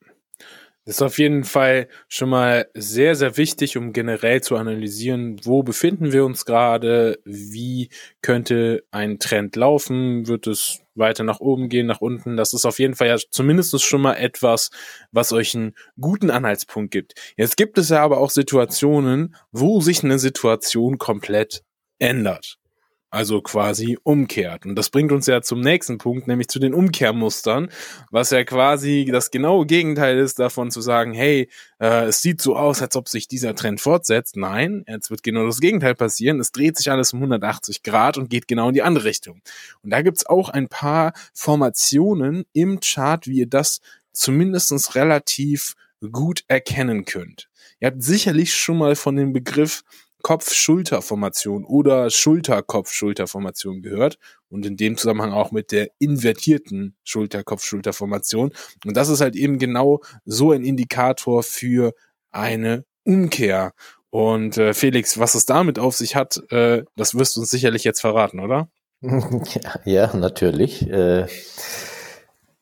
Das 0.85 0.97
ist 0.97 1.01
auf 1.01 1.17
jeden 1.17 1.45
Fall 1.45 1.87
schon 2.07 2.29
mal 2.29 2.67
sehr, 2.75 3.15
sehr 3.15 3.37
wichtig, 3.37 3.75
um 3.75 3.91
generell 3.91 4.41
zu 4.41 4.55
analysieren, 4.55 5.37
wo 5.43 5.63
befinden 5.63 6.11
wir 6.11 6.23
uns 6.23 6.45
gerade, 6.45 7.19
wie 7.25 7.89
könnte 8.21 8.83
ein 8.91 9.17
Trend 9.17 9.55
laufen, 9.55 10.27
wird 10.27 10.45
es 10.45 10.81
weiter 10.93 11.23
nach 11.23 11.39
oben 11.39 11.69
gehen, 11.69 11.87
nach 11.87 12.01
unten. 12.01 12.37
Das 12.37 12.53
ist 12.53 12.65
auf 12.65 12.77
jeden 12.77 12.93
Fall 12.93 13.07
ja 13.07 13.17
zumindest 13.17 13.81
schon 13.83 14.01
mal 14.01 14.13
etwas, 14.13 14.69
was 15.11 15.33
euch 15.33 15.55
einen 15.55 15.73
guten 15.99 16.29
Anhaltspunkt 16.29 16.91
gibt. 16.91 17.13
Jetzt 17.35 17.57
gibt 17.57 17.79
es 17.79 17.89
ja 17.89 18.03
aber 18.03 18.19
auch 18.19 18.29
Situationen, 18.29 19.35
wo 19.51 19.81
sich 19.81 20.03
eine 20.03 20.19
Situation 20.19 20.99
komplett 20.99 21.63
ändert. 21.97 22.59
Also 23.09 23.41
quasi 23.41 23.97
umkehrt. 24.03 24.65
Und 24.65 24.75
das 24.75 24.89
bringt 24.89 25.11
uns 25.11 25.25
ja 25.27 25.41
zum 25.41 25.61
nächsten 25.61 25.97
Punkt, 25.97 26.27
nämlich 26.27 26.47
zu 26.47 26.59
den 26.59 26.73
Umkehrmustern, 26.73 27.69
was 28.11 28.31
ja 28.31 28.43
quasi 28.43 29.07
das 29.11 29.31
genaue 29.31 29.65
Gegenteil 29.65 30.17
ist 30.17 30.39
davon 30.39 30.71
zu 30.71 30.81
sagen, 30.81 31.13
hey, 31.13 31.49
äh, 31.79 32.05
es 32.05 32.21
sieht 32.21 32.41
so 32.41 32.55
aus, 32.55 32.81
als 32.81 32.95
ob 32.95 33.07
sich 33.07 33.27
dieser 33.27 33.55
Trend 33.55 33.79
fortsetzt. 33.79 34.35
Nein, 34.35 34.83
jetzt 34.87 35.09
wird 35.09 35.23
genau 35.23 35.45
das 35.45 35.59
Gegenteil 35.59 35.95
passieren. 35.95 36.39
Es 36.39 36.51
dreht 36.51 36.77
sich 36.77 36.91
alles 36.91 37.13
um 37.13 37.19
180 37.19 37.83
Grad 37.83 38.17
und 38.17 38.29
geht 38.29 38.47
genau 38.47 38.67
in 38.67 38.73
die 38.73 38.83
andere 38.83 39.05
Richtung. 39.05 39.41
Und 39.81 39.91
da 39.91 40.01
gibt's 40.01 40.25
auch 40.25 40.49
ein 40.49 40.67
paar 40.67 41.13
Formationen 41.33 42.45
im 42.53 42.79
Chart, 42.81 43.27
wie 43.27 43.39
ihr 43.39 43.49
das 43.49 43.79
zumindestens 44.11 44.95
relativ 44.95 45.75
gut 46.11 46.43
erkennen 46.47 47.05
könnt. 47.05 47.49
Ihr 47.79 47.87
habt 47.87 48.03
sicherlich 48.03 48.53
schon 48.55 48.77
mal 48.77 48.95
von 48.95 49.15
dem 49.15 49.33
Begriff 49.33 49.83
Kopf-Schulter-Formation 50.25 51.65
oder 51.65 52.09
Schulter-Kopf-Schulter-Formation 52.09 53.83
gehört 53.83 54.17
und 54.49 54.65
in 54.65 54.75
dem 54.75 54.97
Zusammenhang 54.97 55.33
auch 55.33 55.51
mit 55.51 55.71
der 55.71 55.91
invertierten 55.99 56.95
Schulter-Kopf-Schulter-Formation. 57.03 58.51
Und 58.85 58.97
das 58.97 59.09
ist 59.09 59.21
halt 59.21 59.35
eben 59.35 59.59
genau 59.59 60.01
so 60.25 60.51
ein 60.51 60.63
Indikator 60.63 61.43
für 61.43 61.93
eine 62.31 62.85
Umkehr. 63.03 63.73
Und 64.09 64.57
äh, 64.57 64.73
Felix, 64.73 65.19
was 65.19 65.35
es 65.35 65.45
damit 65.45 65.77
auf 65.77 65.93
sich 65.93 66.15
hat, 66.15 66.41
äh, 66.49 66.81
das 66.95 67.13
wirst 67.13 67.35
du 67.35 67.41
uns 67.41 67.51
sicherlich 67.51 67.83
jetzt 67.83 68.01
verraten, 68.01 68.39
oder? 68.39 68.67
Ja, 69.85 70.11
natürlich. 70.15 70.89
Äh 70.89 71.27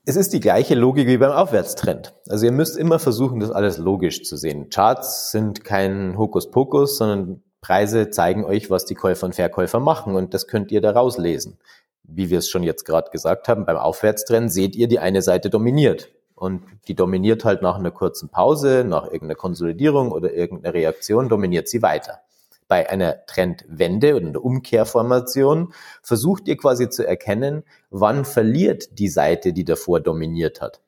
es 0.05 0.17
ist 0.17 0.33
die 0.33 0.41
gleiche 0.41 0.75
Logik 0.75 1.07
wie 1.07 1.17
beim 1.17 1.31
Aufwärtstrend. 1.31 2.13
Also 2.27 2.45
ihr 2.45 2.51
müsst 2.51 2.77
immer 2.77 2.99
versuchen, 2.99 3.39
das 3.39 3.51
alles 3.51 3.77
logisch 3.77 4.23
zu 4.23 4.35
sehen. 4.35 4.69
Charts 4.69 5.31
sind 5.31 5.63
kein 5.63 6.17
Hokuspokus, 6.17 6.97
sondern 6.97 7.41
Preise 7.63 8.09
zeigen 8.09 8.43
euch, 8.43 8.69
was 8.69 8.85
die 8.85 8.93
Käufer 8.93 9.25
und 9.25 9.35
Verkäufer 9.35 9.79
machen 9.79 10.15
und 10.15 10.33
das 10.33 10.47
könnt 10.47 10.71
ihr 10.71 10.81
da 10.81 10.91
rauslesen. 10.91 11.57
Wie 12.03 12.29
wir 12.29 12.39
es 12.39 12.49
schon 12.49 12.61
jetzt 12.61 12.83
gerade 12.83 13.09
gesagt 13.09 13.47
haben, 13.47 13.65
beim 13.65 13.77
Aufwärtstrend 13.77 14.51
seht 14.51 14.75
ihr, 14.75 14.87
die 14.87 14.99
eine 14.99 15.21
Seite 15.21 15.49
dominiert. 15.49 16.11
Und 16.35 16.63
die 16.87 16.95
dominiert 16.95 17.45
halt 17.45 17.61
nach 17.61 17.77
einer 17.77 17.91
kurzen 17.91 18.27
Pause, 18.27 18.83
nach 18.85 19.05
irgendeiner 19.05 19.35
Konsolidierung 19.35 20.11
oder 20.11 20.33
irgendeiner 20.33 20.73
Reaktion, 20.73 21.29
dominiert 21.29 21.69
sie 21.69 21.81
weiter. 21.81 22.19
Bei 22.67 22.89
einer 22.89 23.25
Trendwende 23.27 24.15
oder 24.15 24.27
einer 24.27 24.43
Umkehrformation 24.43 25.73
versucht 26.01 26.49
ihr 26.49 26.57
quasi 26.57 26.89
zu 26.89 27.07
erkennen, 27.07 27.63
wann 27.89 28.25
verliert 28.25 28.99
die 28.99 29.07
Seite, 29.07 29.53
die 29.53 29.63
davor 29.63 30.01
dominiert 30.01 30.59
hat. 30.59 30.81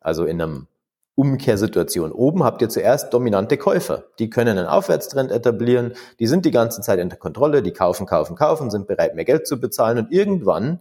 Also 0.00 0.24
in 0.24 0.40
einem 0.40 0.66
Umkehrsituation. 1.14 2.10
Oben 2.10 2.42
habt 2.42 2.62
ihr 2.62 2.68
zuerst 2.68 3.12
dominante 3.12 3.58
Käufer. 3.58 4.04
Die 4.18 4.30
können 4.30 4.56
einen 4.56 4.66
Aufwärtstrend 4.66 5.30
etablieren, 5.30 5.92
die 6.18 6.26
sind 6.26 6.44
die 6.44 6.50
ganze 6.50 6.80
Zeit 6.80 6.98
in 6.98 7.10
der 7.10 7.18
Kontrolle, 7.18 7.62
die 7.62 7.72
kaufen, 7.72 8.06
kaufen, 8.06 8.34
kaufen, 8.34 8.70
sind 8.70 8.86
bereit, 8.86 9.14
mehr 9.14 9.24
Geld 9.24 9.46
zu 9.46 9.60
bezahlen 9.60 9.98
und 9.98 10.12
irgendwann 10.12 10.80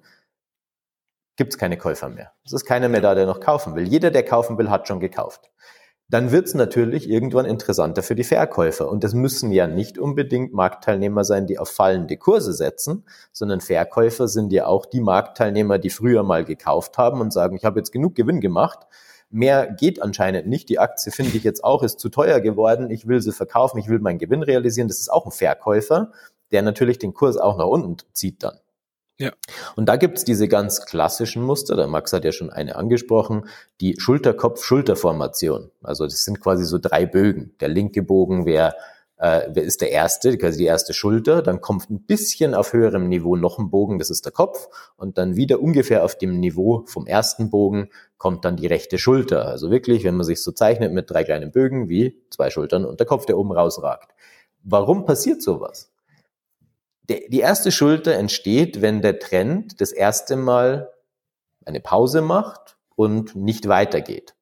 gibt 1.35 1.53
es 1.53 1.57
keine 1.57 1.77
Käufer 1.77 2.09
mehr. 2.09 2.31
Es 2.45 2.53
ist 2.53 2.65
keiner 2.65 2.87
mehr 2.87 3.01
da, 3.01 3.15
der 3.15 3.25
noch 3.25 3.39
kaufen 3.39 3.75
will. 3.75 3.87
Jeder, 3.87 4.11
der 4.11 4.23
kaufen 4.23 4.57
will, 4.57 4.69
hat 4.69 4.87
schon 4.87 4.99
gekauft. 4.99 5.51
Dann 6.07 6.31
wird 6.31 6.45
es 6.45 6.53
natürlich 6.55 7.09
irgendwann 7.09 7.45
interessanter 7.45 8.03
für 8.03 8.15
die 8.15 8.25
Verkäufer. 8.25 8.89
Und 8.89 9.05
das 9.05 9.13
müssen 9.13 9.51
ja 9.53 9.65
nicht 9.65 9.97
unbedingt 9.97 10.53
Marktteilnehmer 10.53 11.23
sein, 11.23 11.47
die 11.47 11.57
auf 11.57 11.69
fallende 11.69 12.17
Kurse 12.17 12.51
setzen, 12.51 13.05
sondern 13.31 13.61
Verkäufer 13.61 14.27
sind 14.27 14.51
ja 14.51 14.65
auch 14.65 14.85
die 14.85 14.99
Marktteilnehmer, 14.99 15.79
die 15.79 15.89
früher 15.89 16.23
mal 16.23 16.43
gekauft 16.43 16.97
haben 16.97 17.21
und 17.21 17.31
sagen, 17.31 17.55
ich 17.55 17.63
habe 17.63 17.79
jetzt 17.79 17.91
genug 17.91 18.15
Gewinn 18.15 18.41
gemacht, 18.41 18.87
Mehr 19.31 19.67
geht 19.67 20.01
anscheinend 20.01 20.47
nicht. 20.47 20.69
Die 20.69 20.79
Aktie 20.79 21.11
finde 21.11 21.35
ich 21.37 21.43
jetzt 21.43 21.63
auch, 21.63 21.83
ist 21.83 21.99
zu 21.99 22.09
teuer 22.09 22.39
geworden. 22.41 22.91
Ich 22.91 23.07
will 23.07 23.21
sie 23.21 23.31
verkaufen, 23.31 23.77
ich 23.77 23.87
will 23.87 23.99
meinen 23.99 24.19
Gewinn 24.19 24.43
realisieren. 24.43 24.87
Das 24.87 24.99
ist 24.99 25.09
auch 25.09 25.25
ein 25.25 25.31
Verkäufer, 25.31 26.11
der 26.51 26.61
natürlich 26.61 26.99
den 26.99 27.13
Kurs 27.13 27.37
auch 27.37 27.57
nach 27.57 27.65
unten 27.65 27.97
zieht 28.13 28.43
dann. 28.43 28.57
Ja. 29.17 29.31
Und 29.75 29.85
da 29.87 29.97
gibt's 29.97 30.23
diese 30.23 30.47
ganz 30.47 30.85
klassischen 30.85 31.43
Muster, 31.43 31.75
der 31.75 31.85
Max 31.85 32.11
hat 32.11 32.25
ja 32.25 32.31
schon 32.31 32.49
eine 32.49 32.75
angesprochen, 32.75 33.45
die 33.79 33.95
Schulterkopf-Schulterformation. 33.99 35.69
Also 35.83 36.05
das 36.05 36.23
sind 36.23 36.41
quasi 36.41 36.65
so 36.65 36.79
drei 36.79 37.05
Bögen. 37.05 37.55
Der 37.59 37.67
linke 37.67 38.01
Bogen 38.01 38.47
wäre 38.47 38.75
äh, 39.21 39.49
wer 39.53 39.63
ist 39.63 39.81
der 39.81 39.91
erste, 39.91 40.35
quasi 40.35 40.57
die 40.57 40.65
erste 40.65 40.95
Schulter, 40.95 41.43
dann 41.43 41.61
kommt 41.61 41.91
ein 41.91 42.01
bisschen 42.01 42.55
auf 42.55 42.73
höherem 42.73 43.07
Niveau 43.07 43.35
noch 43.35 43.59
ein 43.59 43.69
Bogen, 43.69 43.99
das 43.99 44.09
ist 44.09 44.25
der 44.25 44.31
Kopf, 44.31 44.67
und 44.97 45.19
dann 45.19 45.35
wieder 45.35 45.61
ungefähr 45.61 46.03
auf 46.03 46.17
dem 46.17 46.39
Niveau 46.39 46.83
vom 46.87 47.05
ersten 47.05 47.51
Bogen 47.51 47.89
kommt 48.17 48.45
dann 48.45 48.57
die 48.57 48.65
rechte 48.65 48.97
Schulter. 48.97 49.45
Also 49.45 49.69
wirklich, 49.69 50.03
wenn 50.03 50.15
man 50.15 50.25
sich 50.25 50.41
so 50.41 50.51
zeichnet 50.51 50.91
mit 50.91 51.11
drei 51.11 51.23
kleinen 51.23 51.51
Bögen, 51.51 51.87
wie 51.87 52.19
zwei 52.31 52.49
Schultern 52.49 52.83
und 52.83 52.99
der 52.99 53.05
Kopf, 53.05 53.27
der 53.27 53.37
oben 53.37 53.51
rausragt. 53.51 54.11
Warum 54.63 55.05
passiert 55.05 55.41
sowas? 55.43 55.91
die 57.09 57.39
erste 57.39 57.73
Schulter 57.73 58.13
entsteht, 58.13 58.81
wenn 58.81 59.01
der 59.01 59.19
Trend 59.19 59.81
das 59.81 59.91
erste 59.91 60.37
Mal 60.37 60.93
eine 61.65 61.81
Pause 61.81 62.21
macht 62.21 62.77
und 62.95 63.35
nicht 63.35 63.67
weitergeht. 63.67 64.33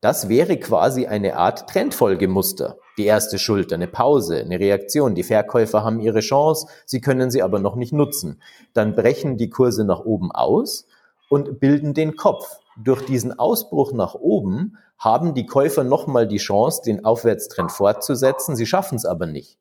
Das 0.00 0.28
wäre 0.28 0.56
quasi 0.58 1.06
eine 1.06 1.36
Art 1.36 1.68
Trendfolgemuster. 1.68 2.78
Die 2.98 3.06
erste 3.06 3.38
Schulter, 3.38 3.76
eine 3.76 3.88
Pause, 3.88 4.38
eine 4.38 4.60
Reaktion. 4.60 5.14
Die 5.14 5.22
Verkäufer 5.22 5.82
haben 5.82 6.00
ihre 6.00 6.20
Chance, 6.20 6.66
sie 6.84 7.00
können 7.00 7.30
sie 7.30 7.42
aber 7.42 7.58
noch 7.58 7.76
nicht 7.76 7.92
nutzen. 7.92 8.42
Dann 8.74 8.94
brechen 8.94 9.38
die 9.38 9.48
Kurse 9.50 9.84
nach 9.84 10.00
oben 10.00 10.30
aus 10.30 10.86
und 11.30 11.60
bilden 11.60 11.94
den 11.94 12.16
Kopf. 12.16 12.58
Durch 12.76 13.02
diesen 13.04 13.38
Ausbruch 13.38 13.92
nach 13.92 14.14
oben 14.14 14.76
haben 14.98 15.34
die 15.34 15.46
Käufer 15.46 15.84
nochmal 15.84 16.26
die 16.26 16.38
Chance, 16.38 16.82
den 16.84 17.04
Aufwärtstrend 17.04 17.72
fortzusetzen. 17.72 18.56
Sie 18.56 18.66
schaffen 18.66 18.96
es 18.96 19.04
aber 19.04 19.26
nicht. 19.26 19.58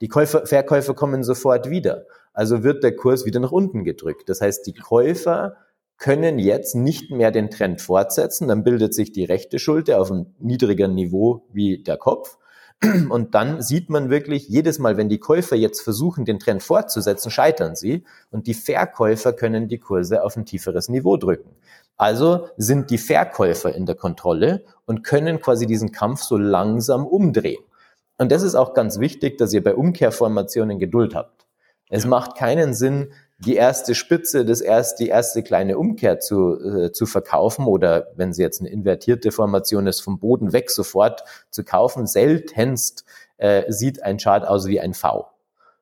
Die 0.00 0.08
Käufer, 0.08 0.46
Verkäufer 0.46 0.94
kommen 0.94 1.22
sofort 1.22 1.70
wieder. 1.70 2.06
Also 2.32 2.64
wird 2.64 2.82
der 2.82 2.96
Kurs 2.96 3.24
wieder 3.24 3.40
nach 3.40 3.52
unten 3.52 3.84
gedrückt. 3.84 4.28
Das 4.28 4.40
heißt, 4.40 4.66
die 4.66 4.74
Käufer 4.74 5.56
können 5.96 6.38
jetzt 6.38 6.74
nicht 6.74 7.10
mehr 7.10 7.30
den 7.30 7.50
Trend 7.50 7.80
fortsetzen. 7.80 8.48
Dann 8.48 8.64
bildet 8.64 8.94
sich 8.94 9.12
die 9.12 9.24
rechte 9.24 9.58
Schulter 9.58 10.00
auf 10.00 10.10
einem 10.10 10.34
niedrigeren 10.38 10.94
Niveau 10.94 11.46
wie 11.52 11.82
der 11.82 11.96
Kopf. 11.96 12.36
Und 12.82 13.34
dann 13.34 13.62
sieht 13.62 13.88
man 13.88 14.10
wirklich, 14.10 14.48
jedes 14.48 14.78
Mal, 14.78 14.96
wenn 14.96 15.08
die 15.08 15.18
Käufer 15.18 15.56
jetzt 15.56 15.80
versuchen, 15.80 16.24
den 16.24 16.38
Trend 16.38 16.62
fortzusetzen, 16.62 17.30
scheitern 17.30 17.76
sie. 17.76 18.04
Und 18.30 18.46
die 18.46 18.54
Verkäufer 18.54 19.32
können 19.32 19.68
die 19.68 19.78
Kurse 19.78 20.22
auf 20.22 20.36
ein 20.36 20.44
tieferes 20.44 20.88
Niveau 20.88 21.16
drücken. 21.16 21.50
Also 21.96 22.48
sind 22.56 22.90
die 22.90 22.98
Verkäufer 22.98 23.74
in 23.74 23.86
der 23.86 23.94
Kontrolle 23.94 24.64
und 24.84 25.04
können 25.04 25.40
quasi 25.40 25.66
diesen 25.66 25.92
Kampf 25.92 26.22
so 26.22 26.36
langsam 26.36 27.06
umdrehen. 27.06 27.62
Und 28.18 28.32
das 28.32 28.42
ist 28.42 28.54
auch 28.54 28.74
ganz 28.74 28.98
wichtig, 28.98 29.38
dass 29.38 29.52
ihr 29.52 29.62
bei 29.62 29.74
Umkehrformationen 29.74 30.78
Geduld 30.78 31.14
habt. 31.14 31.46
Es 31.88 32.06
macht 32.06 32.36
keinen 32.36 32.74
Sinn, 32.74 33.12
die 33.44 33.56
erste 33.56 33.94
Spitze, 33.94 34.44
das 34.44 34.60
erste, 34.60 35.04
die 35.04 35.10
erste 35.10 35.42
kleine 35.42 35.78
Umkehr 35.78 36.20
zu, 36.20 36.58
äh, 36.60 36.92
zu 36.92 37.06
verkaufen 37.06 37.66
oder 37.66 38.08
wenn 38.16 38.32
sie 38.32 38.42
jetzt 38.42 38.60
eine 38.60 38.70
invertierte 38.70 39.32
Formation 39.32 39.86
ist, 39.86 40.00
vom 40.00 40.18
Boden 40.18 40.52
weg 40.52 40.70
sofort 40.70 41.24
zu 41.50 41.64
kaufen. 41.64 42.06
Seltenst 42.06 43.04
äh, 43.36 43.70
sieht 43.70 44.02
ein 44.02 44.18
Chart 44.18 44.46
aus 44.46 44.66
wie 44.66 44.80
ein 44.80 44.94
V, 44.94 45.26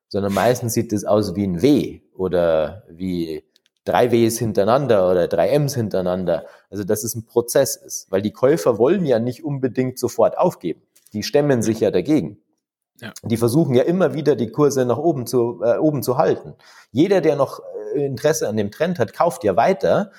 sondern 0.09 0.33
meistens 0.33 0.75
sieht 0.75 0.93
es 0.93 1.05
aus 1.05 1.35
wie 1.35 1.47
ein 1.47 1.63
W 1.63 2.01
oder 2.15 2.85
wie 2.89 3.45
drei 3.85 4.11
Ws 4.13 4.39
hintereinander 4.39 5.11
oder 5.11 5.29
drei 5.29 5.49
Ms 5.51 5.75
hintereinander. 5.75 6.47
Also 6.71 6.85
dass 6.85 7.05
es 7.05 7.15
ein 7.15 7.27
Prozess 7.27 7.77
ist, 7.77 8.11
weil 8.11 8.23
die 8.23 8.33
Käufer 8.33 8.79
wollen 8.79 9.05
ja 9.05 9.19
nicht 9.19 9.45
unbedingt 9.45 9.99
sofort 9.99 10.39
aufgeben. 10.39 10.83
Die 11.13 11.23
stemmen 11.23 11.63
sich 11.63 11.81
ja 11.81 11.91
dagegen. 11.91 12.42
Ja. 13.03 13.13
Die 13.25 13.37
versuchen 13.37 13.75
ja 13.75 13.83
immer 13.83 14.15
wieder 14.15 14.37
die 14.37 14.53
Kurse 14.53 14.85
nach 14.85 14.97
oben 14.97 15.27
zu, 15.27 15.61
äh, 15.63 15.77
oben 15.77 16.05
zu 16.05 16.19
halten. 16.19 16.55
Jeder, 16.93 17.21
der 17.21 17.35
noch 17.35 17.61
äh, 17.95 18.07
Interesse 18.07 18.49
an 18.49 18.57
dem 18.57 18.71
Trend 18.71 19.01
hat, 19.01 19.13
kauft 19.13 19.43
ja 19.43 19.57
weiter. 19.57 20.13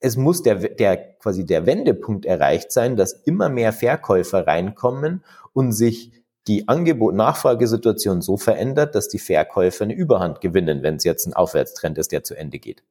Es 0.00 0.16
muss 0.16 0.42
der, 0.42 0.56
der 0.56 1.14
quasi 1.18 1.46
der 1.46 1.66
Wendepunkt 1.66 2.26
erreicht 2.26 2.72
sein, 2.72 2.96
dass 2.96 3.12
immer 3.12 3.48
mehr 3.48 3.72
Verkäufer 3.72 4.46
reinkommen 4.46 5.22
und 5.52 5.70
sich 5.70 6.12
die 6.48 6.66
Angebot-Nachfragesituation 6.68 8.22
so 8.22 8.36
verändert, 8.36 8.94
dass 8.96 9.08
die 9.08 9.18
Verkäufer 9.18 9.84
eine 9.84 9.94
Überhand 9.94 10.40
gewinnen, 10.40 10.82
wenn 10.82 10.96
es 10.96 11.04
jetzt 11.04 11.26
ein 11.26 11.32
Aufwärtstrend 11.32 11.96
ist, 11.98 12.12
der 12.12 12.24
zu 12.24 12.34
Ende 12.34 12.58
geht. 12.58 12.82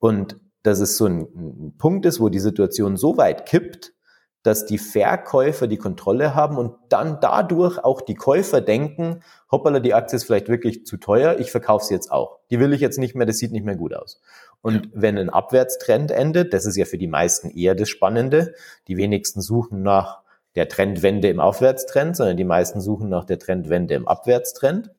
Und 0.00 0.38
dass 0.64 0.80
es 0.80 0.96
so 0.96 1.06
ein, 1.06 1.20
ein 1.20 1.74
Punkt 1.78 2.06
ist, 2.06 2.20
wo 2.20 2.28
die 2.28 2.40
Situation 2.40 2.96
so 2.96 3.16
weit 3.16 3.46
kippt, 3.46 3.93
dass 4.44 4.66
die 4.66 4.78
Verkäufer 4.78 5.66
die 5.66 5.78
Kontrolle 5.78 6.34
haben 6.34 6.58
und 6.58 6.76
dann 6.90 7.18
dadurch 7.20 7.82
auch 7.82 8.02
die 8.02 8.14
Käufer 8.14 8.60
denken, 8.60 9.22
hoppala, 9.50 9.80
die 9.80 9.94
Aktie 9.94 10.16
ist 10.16 10.24
vielleicht 10.24 10.48
wirklich 10.48 10.84
zu 10.84 10.98
teuer, 10.98 11.38
ich 11.38 11.50
verkaufe 11.50 11.86
sie 11.86 11.94
jetzt 11.94 12.12
auch. 12.12 12.38
Die 12.50 12.60
will 12.60 12.74
ich 12.74 12.80
jetzt 12.82 12.98
nicht 12.98 13.14
mehr, 13.14 13.26
das 13.26 13.38
sieht 13.38 13.52
nicht 13.52 13.64
mehr 13.64 13.74
gut 13.74 13.94
aus. 13.94 14.20
Und 14.60 14.74
ja. 14.74 14.90
wenn 14.92 15.18
ein 15.18 15.30
Abwärtstrend 15.30 16.10
endet, 16.10 16.52
das 16.52 16.66
ist 16.66 16.76
ja 16.76 16.84
für 16.84 16.98
die 16.98 17.06
meisten 17.06 17.50
eher 17.50 17.74
das 17.74 17.88
Spannende, 17.88 18.54
die 18.86 18.98
wenigsten 18.98 19.40
suchen 19.40 19.82
nach 19.82 20.20
der 20.56 20.68
Trendwende 20.68 21.28
im 21.28 21.40
Aufwärtstrend, 21.40 22.14
sondern 22.14 22.36
die 22.36 22.44
meisten 22.44 22.82
suchen 22.82 23.08
nach 23.08 23.24
der 23.24 23.38
Trendwende 23.38 23.94
im 23.94 24.06
Abwärtstrend. 24.06 24.90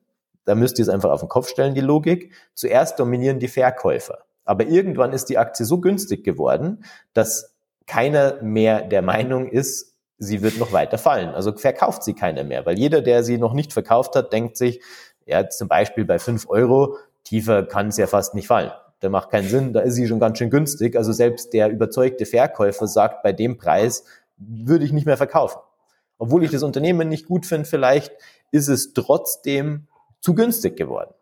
Da 0.44 0.56
müsst 0.56 0.78
ihr 0.78 0.82
es 0.82 0.88
einfach 0.88 1.10
auf 1.10 1.20
den 1.20 1.28
Kopf 1.28 1.48
stellen, 1.48 1.74
die 1.74 1.80
Logik. 1.80 2.34
Zuerst 2.52 2.98
dominieren 2.98 3.38
die 3.38 3.48
Verkäufer. 3.48 4.24
Aber 4.44 4.66
irgendwann 4.66 5.12
ist 5.12 5.26
die 5.26 5.38
Aktie 5.38 5.64
so 5.64 5.80
günstig 5.80 6.24
geworden, 6.24 6.84
dass 7.12 7.55
keiner 7.86 8.42
mehr 8.42 8.82
der 8.82 9.02
Meinung 9.02 9.48
ist, 9.48 9.94
sie 10.18 10.42
wird 10.42 10.58
noch 10.58 10.72
weiter 10.72 10.98
fallen. 10.98 11.28
Also 11.30 11.52
verkauft 11.52 12.02
sie 12.02 12.14
keiner 12.14 12.44
mehr, 12.44 12.66
weil 12.66 12.78
jeder, 12.78 13.02
der 13.02 13.22
sie 13.22 13.38
noch 13.38 13.52
nicht 13.52 13.72
verkauft 13.72 14.16
hat, 14.16 14.32
denkt 14.32 14.56
sich, 14.56 14.80
ja, 15.26 15.48
zum 15.48 15.68
Beispiel 15.68 16.04
bei 16.04 16.18
fünf 16.18 16.48
Euro, 16.48 16.96
tiefer 17.24 17.64
kann 17.64 17.88
es 17.88 17.96
ja 17.96 18.06
fast 18.06 18.34
nicht 18.34 18.46
fallen. 18.46 18.70
Der 19.02 19.10
macht 19.10 19.30
keinen 19.30 19.48
Sinn, 19.48 19.72
da 19.72 19.80
ist 19.80 19.94
sie 19.94 20.06
schon 20.06 20.20
ganz 20.20 20.38
schön 20.38 20.50
günstig. 20.50 20.96
Also 20.96 21.12
selbst 21.12 21.52
der 21.52 21.68
überzeugte 21.68 22.24
Verkäufer 22.24 22.86
sagt, 22.86 23.22
bei 23.22 23.32
dem 23.32 23.58
Preis 23.58 24.04
würde 24.38 24.84
ich 24.84 24.92
nicht 24.92 25.06
mehr 25.06 25.16
verkaufen. 25.16 25.58
Obwohl 26.18 26.44
ich 26.44 26.50
das 26.50 26.62
Unternehmen 26.62 27.08
nicht 27.08 27.26
gut 27.26 27.44
finde, 27.44 27.68
vielleicht 27.68 28.12
ist 28.52 28.68
es 28.68 28.94
trotzdem 28.94 29.86
zu 30.20 30.34
günstig 30.34 30.76
geworden. 30.76 31.12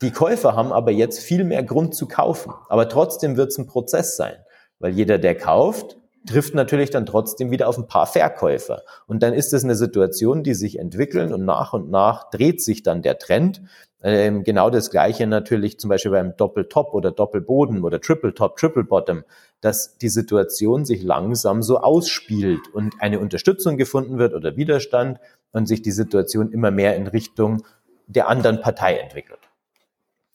Die 0.00 0.10
Käufer 0.10 0.56
haben 0.56 0.72
aber 0.72 0.90
jetzt 0.90 1.20
viel 1.20 1.44
mehr 1.44 1.62
Grund 1.62 1.94
zu 1.94 2.06
kaufen. 2.06 2.52
Aber 2.68 2.88
trotzdem 2.88 3.36
wird 3.36 3.50
es 3.50 3.58
ein 3.58 3.66
Prozess 3.66 4.16
sein, 4.16 4.36
weil 4.78 4.92
jeder, 4.92 5.18
der 5.18 5.34
kauft, 5.34 5.96
trifft 6.26 6.54
natürlich 6.54 6.90
dann 6.90 7.06
trotzdem 7.06 7.50
wieder 7.50 7.68
auf 7.68 7.76
ein 7.76 7.86
paar 7.86 8.06
Verkäufer. 8.06 8.82
Und 9.06 9.22
dann 9.22 9.34
ist 9.34 9.52
es 9.52 9.64
eine 9.64 9.74
Situation, 9.74 10.42
die 10.42 10.54
sich 10.54 10.78
entwickeln 10.78 11.32
und 11.32 11.44
nach 11.44 11.72
und 11.72 11.90
nach 11.90 12.30
dreht 12.30 12.62
sich 12.62 12.82
dann 12.82 13.02
der 13.02 13.18
Trend. 13.18 13.62
Ähm, 14.02 14.42
genau 14.42 14.70
das 14.70 14.90
Gleiche 14.90 15.26
natürlich 15.26 15.78
zum 15.78 15.88
Beispiel 15.88 16.12
beim 16.12 16.36
Doppeltop 16.36 16.94
oder 16.94 17.10
Doppelboden 17.10 17.82
oder 17.84 18.00
Triple 18.00 18.34
Top, 18.34 18.56
Triple 18.56 18.84
Bottom, 18.84 19.24
dass 19.60 19.96
die 19.98 20.08
Situation 20.08 20.84
sich 20.84 21.02
langsam 21.02 21.62
so 21.62 21.78
ausspielt 21.78 22.68
und 22.72 22.94
eine 23.00 23.18
Unterstützung 23.18 23.76
gefunden 23.76 24.18
wird 24.18 24.34
oder 24.34 24.56
Widerstand 24.56 25.18
und 25.52 25.66
sich 25.66 25.82
die 25.82 25.92
Situation 25.92 26.52
immer 26.52 26.70
mehr 26.70 26.96
in 26.96 27.06
Richtung 27.06 27.64
der 28.06 28.28
anderen 28.28 28.60
Partei 28.60 28.96
entwickelt. 28.96 29.40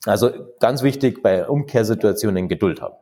Also 0.05 0.31
ganz 0.59 0.81
wichtig 0.81 1.21
bei 1.21 1.47
Umkehrsituationen 1.47 2.47
Geduld 2.47 2.81
haben. 2.81 2.95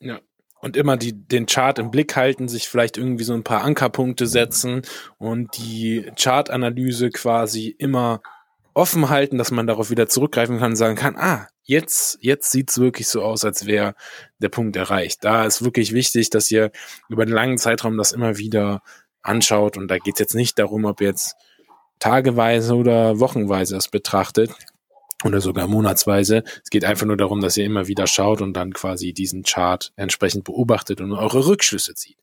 Ja. 0.00 0.18
Und 0.60 0.76
immer 0.76 0.96
die, 0.96 1.12
den 1.12 1.46
Chart 1.46 1.78
im 1.78 1.90
Blick 1.90 2.16
halten, 2.16 2.48
sich 2.48 2.68
vielleicht 2.68 2.96
irgendwie 2.96 3.24
so 3.24 3.32
ein 3.34 3.44
paar 3.44 3.62
Ankerpunkte 3.62 4.26
setzen 4.26 4.82
und 5.18 5.56
die 5.56 6.10
Chartanalyse 6.16 7.10
quasi 7.10 7.68
immer 7.78 8.20
offen 8.74 9.08
halten, 9.08 9.38
dass 9.38 9.50
man 9.50 9.66
darauf 9.66 9.90
wieder 9.90 10.08
zurückgreifen 10.08 10.58
kann 10.58 10.72
und 10.72 10.76
sagen 10.76 10.96
kann, 10.96 11.16
ah, 11.16 11.48
jetzt, 11.64 12.18
jetzt 12.20 12.50
sieht's 12.50 12.78
wirklich 12.78 13.08
so 13.08 13.22
aus, 13.22 13.44
als 13.44 13.66
wäre 13.66 13.94
der 14.38 14.48
Punkt 14.48 14.76
erreicht. 14.76 15.24
Da 15.24 15.44
ist 15.44 15.64
wirklich 15.64 15.92
wichtig, 15.92 16.30
dass 16.30 16.50
ihr 16.50 16.70
über 17.08 17.22
einen 17.22 17.32
langen 17.32 17.58
Zeitraum 17.58 17.96
das 17.96 18.12
immer 18.12 18.38
wieder 18.38 18.82
anschaut. 19.22 19.76
Und 19.76 19.88
da 19.88 19.98
geht's 19.98 20.20
jetzt 20.20 20.34
nicht 20.34 20.58
darum, 20.58 20.84
ob 20.84 21.00
jetzt 21.00 21.36
tageweise 21.98 22.74
oder 22.74 23.20
wochenweise 23.20 23.76
es 23.76 23.88
betrachtet 23.88 24.50
oder 25.24 25.40
sogar 25.40 25.66
monatsweise. 25.66 26.44
Es 26.62 26.70
geht 26.70 26.84
einfach 26.84 27.06
nur 27.06 27.16
darum, 27.16 27.40
dass 27.40 27.56
ihr 27.56 27.64
immer 27.64 27.88
wieder 27.88 28.06
schaut 28.06 28.40
und 28.40 28.54
dann 28.54 28.72
quasi 28.72 29.12
diesen 29.12 29.42
Chart 29.42 29.92
entsprechend 29.96 30.44
beobachtet 30.44 31.00
und 31.00 31.12
eure 31.12 31.46
Rückschlüsse 31.46 31.94
zieht. 31.94 32.16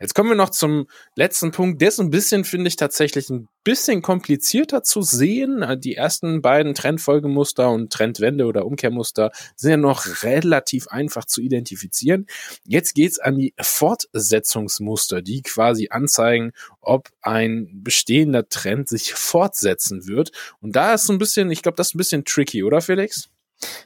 Jetzt 0.00 0.14
kommen 0.14 0.28
wir 0.28 0.36
noch 0.36 0.50
zum 0.50 0.86
letzten 1.16 1.50
Punkt. 1.50 1.80
Der 1.80 1.88
ist 1.88 1.98
ein 1.98 2.10
bisschen, 2.10 2.44
finde 2.44 2.68
ich, 2.68 2.76
tatsächlich 2.76 3.30
ein 3.30 3.48
bisschen 3.64 4.00
komplizierter 4.00 4.84
zu 4.84 5.02
sehen. 5.02 5.64
Die 5.80 5.96
ersten 5.96 6.40
beiden 6.40 6.74
Trendfolgemuster 6.74 7.68
und 7.70 7.92
Trendwende 7.92 8.46
oder 8.46 8.64
Umkehrmuster 8.64 9.32
sind 9.56 9.70
ja 9.70 9.76
noch 9.76 10.22
relativ 10.22 10.86
einfach 10.88 11.24
zu 11.24 11.40
identifizieren. 11.40 12.26
Jetzt 12.64 12.94
geht's 12.94 13.18
an 13.18 13.36
die 13.36 13.54
Fortsetzungsmuster, 13.60 15.20
die 15.20 15.42
quasi 15.42 15.88
anzeigen, 15.90 16.52
ob 16.80 17.08
ein 17.20 17.68
bestehender 17.82 18.48
Trend 18.48 18.88
sich 18.88 19.14
fortsetzen 19.14 20.06
wird. 20.06 20.30
Und 20.60 20.76
da 20.76 20.94
ist 20.94 21.06
so 21.06 21.12
ein 21.12 21.18
bisschen, 21.18 21.50
ich 21.50 21.62
glaube, 21.62 21.76
das 21.76 21.88
ist 21.88 21.94
ein 21.96 21.98
bisschen 21.98 22.24
tricky, 22.24 22.62
oder 22.62 22.80
Felix? 22.80 23.30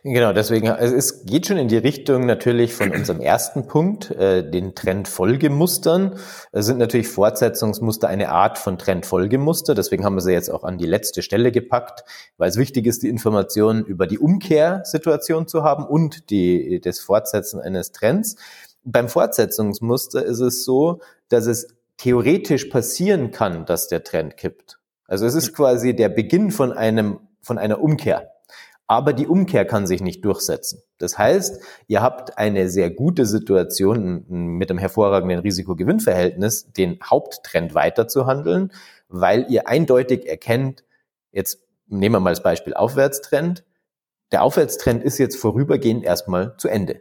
Genau, 0.05 0.33
deswegen, 0.33 0.69
also 0.69 0.95
es 0.95 1.25
geht 1.25 1.47
schon 1.47 1.57
in 1.57 1.69
die 1.69 1.79
Richtung 1.79 2.27
natürlich 2.27 2.75
von 2.75 2.91
unserem 2.95 3.21
ersten 3.21 3.67
Punkt, 3.67 4.11
äh, 4.11 4.49
den 4.49 4.75
Trendfolgemustern. 4.75 6.19
Es 6.51 6.67
sind 6.67 6.79
natürlich 6.79 7.09
Fortsetzungsmuster 7.09 8.09
eine 8.09 8.31
Art 8.31 8.59
von 8.59 8.79
Trendfolgemuster, 8.79 9.75
deswegen 9.75 10.05
haben 10.05 10.17
wir 10.17 10.21
sie 10.21 10.33
jetzt 10.33 10.51
auch 10.51 10.65
an 10.65 10.77
die 10.77 10.87
letzte 10.87 11.23
Stelle 11.23 11.53
gepackt, 11.53 12.05
weil 12.37 12.51
es 12.51 12.59
wichtig 12.59 12.87
ist, 12.87 13.03
die 13.03 13.09
Informationen 13.09 13.85
über 13.85 14.07
die 14.07 14.19
Umkehrsituation 14.19 15.47
zu 15.47 15.63
haben 15.63 15.85
und 15.85 16.31
die, 16.31 16.81
das 16.83 16.99
Fortsetzen 16.99 17.61
eines 17.61 17.93
Trends. 17.93 18.37
Beim 18.85 19.09
Fortsetzungsmuster 19.09 20.25
ist 20.25 20.41
es 20.41 20.65
so, 20.65 21.01
dass 21.29 21.47
es 21.47 21.69
theoretisch 21.97 22.65
passieren 22.67 23.31
kann, 23.31 23.65
dass 23.65 23.89
der 23.89 24.03
Trend 24.03 24.37
kippt. 24.37 24.81
Also 25.07 25.25
es 25.25 25.35
ist 25.35 25.55
quasi 25.55 25.95
der 25.95 26.09
Beginn 26.09 26.51
von 26.51 26.73
einem, 26.73 27.21
von 27.41 27.59
einer 27.59 27.81
Umkehr 27.81 28.32
aber 28.93 29.15
die 29.15 29.27
Umkehr 29.27 29.65
kann 29.65 29.87
sich 29.87 30.03
nicht 30.03 30.23
durchsetzen. 30.23 30.83
Das 30.99 31.17
heißt, 31.17 31.63
ihr 31.87 32.03
habt 32.03 32.37
eine 32.37 32.69
sehr 32.69 32.91
gute 32.91 33.25
Situation 33.25 34.27
mit 34.29 34.69
einem 34.69 34.79
hervorragenden 34.79 35.39
Risiko-Gewinn-Verhältnis, 35.39 36.71
den 36.75 36.99
Haupttrend 37.03 37.75
weiterzuhandeln, 37.75 38.71
weil 39.09 39.47
ihr 39.49 39.67
eindeutig 39.67 40.29
erkennt, 40.29 40.85
jetzt 41.31 41.61
nehmen 41.87 42.17
wir 42.17 42.21
mal 42.21 42.35
das 42.35 42.43
Beispiel 42.43 42.75
Aufwärtstrend, 42.75 43.65
der 44.31 44.43
Aufwärtstrend 44.43 45.03
ist 45.03 45.17
jetzt 45.17 45.37
vorübergehend 45.37 46.05
erstmal 46.05 46.55
zu 46.59 46.69
Ende. 46.69 47.01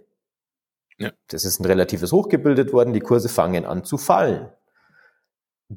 Ja. 0.97 1.11
Das 1.27 1.43
ist 1.43 1.59
ein 1.59 1.65
relatives 1.65 2.13
Hoch 2.13 2.29
gebildet 2.29 2.71
worden, 2.71 2.93
die 2.93 3.01
Kurse 3.01 3.27
fangen 3.27 3.65
an 3.65 3.83
zu 3.83 3.97
fallen 3.97 4.47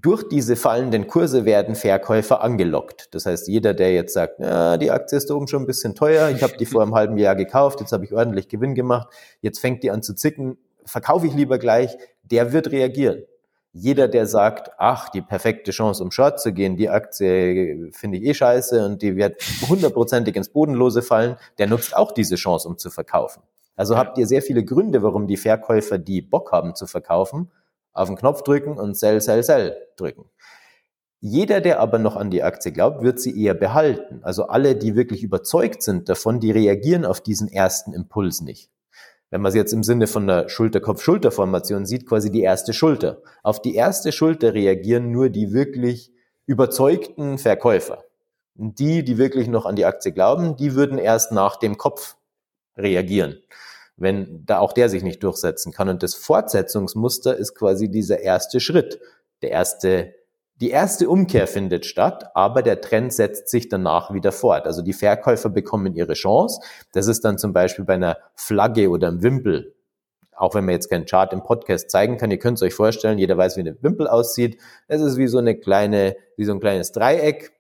durch 0.01 0.29
diese 0.29 0.57
fallenden 0.57 1.07
Kurse 1.07 1.45
werden 1.45 1.77
Verkäufer 1.77 2.43
angelockt. 2.43 3.15
Das 3.15 3.27
heißt, 3.27 3.47
jeder, 3.47 3.75
der 3.75 3.93
jetzt 3.93 4.13
sagt, 4.13 4.41
ja, 4.41 4.77
die 4.77 4.91
Aktie 4.91 5.17
ist 5.17 5.31
da 5.31 5.35
oben 5.35 5.47
schon 5.47 5.63
ein 5.63 5.67
bisschen 5.67 5.95
teuer, 5.95 6.31
ich 6.31 6.43
habe 6.43 6.57
die 6.57 6.67
vor 6.67 6.83
einem 6.83 6.95
halben 6.97 7.17
Jahr 7.17 7.37
gekauft, 7.37 7.81
jetzt 7.81 7.93
habe 7.93 8.05
ich 8.05 8.13
ordentlich 8.13 8.49
Gewinn 8.49 8.75
gemacht, 8.75 9.09
jetzt 9.41 9.61
fängt 9.61 9.85
die 9.85 9.93
an 9.93 10.03
zu 10.03 10.15
zicken, 10.15 10.59
verkaufe 10.85 11.29
ich 11.29 11.35
lieber 11.35 11.59
gleich, 11.59 11.97
der 12.25 12.53
wird 12.53 12.73
reagieren. 12.73 13.23
Jeder, 13.73 14.09
der 14.09 14.27
sagt, 14.27 14.73
ach, 14.79 15.11
die 15.11 15.23
perfekte 15.23 15.71
Chance, 15.71 16.03
um 16.03 16.11
Short 16.11 16.41
zu 16.41 16.53
gehen, 16.53 16.77
die 16.77 16.89
Aktie 16.89 17.91
finde 17.93 18.19
ich 18.19 18.25
eh 18.25 18.35
scheiße 18.35 18.85
und 18.85 19.01
die 19.01 19.17
wird 19.17 19.41
hundertprozentig 19.69 20.35
ins 20.35 20.49
Bodenlose 20.49 21.03
fallen, 21.03 21.37
der 21.59 21.69
nutzt 21.69 21.97
auch 21.97 22.11
diese 22.11 22.35
Chance, 22.35 22.69
um 22.69 22.79
zu 22.79 22.91
verkaufen. 22.91 23.43
Also 23.77 23.97
habt 23.97 24.19
ihr 24.19 24.27
sehr 24.27 24.43
viele 24.43 24.65
Gründe, 24.65 25.03
warum 25.05 25.29
die 25.29 25.37
Verkäufer, 25.37 25.99
die 25.99 26.21
Bock 26.21 26.51
haben 26.51 26.75
zu 26.75 26.87
verkaufen, 26.87 27.51
auf 27.95 28.09
den 28.09 28.17
Knopf 28.17 28.43
drücken 28.43 28.77
und 28.79 28.99
Sell, 28.99 29.21
Sell, 29.21 29.43
Sell 29.43 29.77
drücken. 29.97 30.27
Jeder, 31.21 31.63
der 31.63 31.81
aber 31.81 31.99
noch 31.99 32.17
an 32.17 32.31
die 32.31 32.43
Aktie 32.43 32.71
glaubt, 32.71 33.03
wird 33.03 33.19
sie 33.19 33.43
eher 33.43 33.55
behalten. 33.55 34.21
Also 34.23 34.49
alle, 34.49 34.77
die 34.77 34.95
wirklich 34.95 35.23
überzeugt 35.23 35.83
sind 35.83 36.11
davon, 36.11 36.39
die 36.39 36.51
reagieren 36.51 37.07
auf 37.07 37.23
diesen 37.23 37.49
ersten 37.49 37.95
Impuls 37.95 38.43
nicht. 38.43 38.71
Wenn 39.31 39.41
man 39.41 39.49
es 39.49 39.55
jetzt 39.55 39.73
im 39.73 39.83
Sinne 39.83 40.07
von 40.07 40.27
der 40.27 40.51
Schulter-Kopf-Schulter-Formation 40.51 41.87
sieht, 41.87 42.07
quasi 42.07 42.31
die 42.31 42.43
erste 42.43 42.75
Schulter. 42.75 43.23
Auf 43.43 43.63
die 43.63 43.75
erste 43.75 44.13
Schulter 44.13 44.53
reagieren 44.53 45.11
nur 45.11 45.31
die 45.31 45.55
wirklich 45.55 46.13
überzeugten 46.45 47.39
Verkäufer. 47.39 48.05
Und 48.57 48.79
die, 48.79 49.03
die 49.03 49.17
wirklich 49.17 49.49
noch 49.49 49.65
an 49.65 49.77
die 49.77 49.87
Aktie 49.87 50.13
glauben, 50.13 50.57
die 50.57 50.75
würden 50.75 50.99
erst 50.99 51.33
nach 51.33 51.57
dem 51.57 51.79
Kopf 51.79 52.17
reagieren 52.77 53.39
wenn 53.97 54.45
da 54.45 54.59
auch 54.59 54.73
der 54.73 54.89
sich 54.89 55.03
nicht 55.03 55.23
durchsetzen 55.23 55.73
kann. 55.73 55.89
Und 55.89 56.03
das 56.03 56.15
Fortsetzungsmuster 56.15 57.37
ist 57.37 57.55
quasi 57.55 57.91
dieser 57.91 58.21
erste 58.21 58.61
Schritt. 58.61 58.99
Der 59.43 59.51
erste, 59.51 60.15
die 60.57 60.71
erste 60.71 61.09
Umkehr 61.09 61.47
findet 61.47 61.87
statt, 61.87 62.31
aber 62.35 62.63
der 62.63 62.81
Trend 62.81 63.13
setzt 63.13 63.49
sich 63.49 63.69
danach 63.69 64.13
wieder 64.13 64.33
fort. 64.33 64.67
Also 64.67 64.83
die 64.83 64.93
Verkäufer 64.93 65.49
bekommen 65.49 65.95
ihre 65.95 66.15
Chance. 66.15 66.61
Das 66.93 67.07
ist 67.07 67.25
dann 67.25 67.39
zum 67.39 67.53
Beispiel 67.53 67.85
bei 67.85 67.95
einer 67.95 68.19
Flagge 68.35 68.91
oder 68.91 69.09
einem 69.09 69.23
Wimpel. 69.23 69.75
Auch 70.37 70.55
wenn 70.55 70.65
man 70.65 70.75
jetzt 70.75 70.91
keinen 70.91 71.07
Chart 71.07 71.33
im 71.33 71.45
Podcast 71.45 71.91
zeigen 71.91 72.17
kann, 72.17 72.31
ihr 72.31 72.39
könnt 72.39 72.59
es 72.59 72.63
euch 72.63 72.75
vorstellen, 72.75 73.19
jeder 73.19 73.37
weiß, 73.37 73.57
wie 73.57 73.61
eine 73.61 73.81
Wimpel 73.83 74.09
aussieht. 74.09 74.61
Es 74.89 75.01
ist 75.01 75.17
wie 75.17 75.29
so 75.29 75.39
eine 75.39 75.55
kleine, 75.57 76.17
wie 76.37 76.45
so 76.45 76.53
ein 76.53 76.61
kleines 76.61 76.91
Dreieck, 76.91 77.53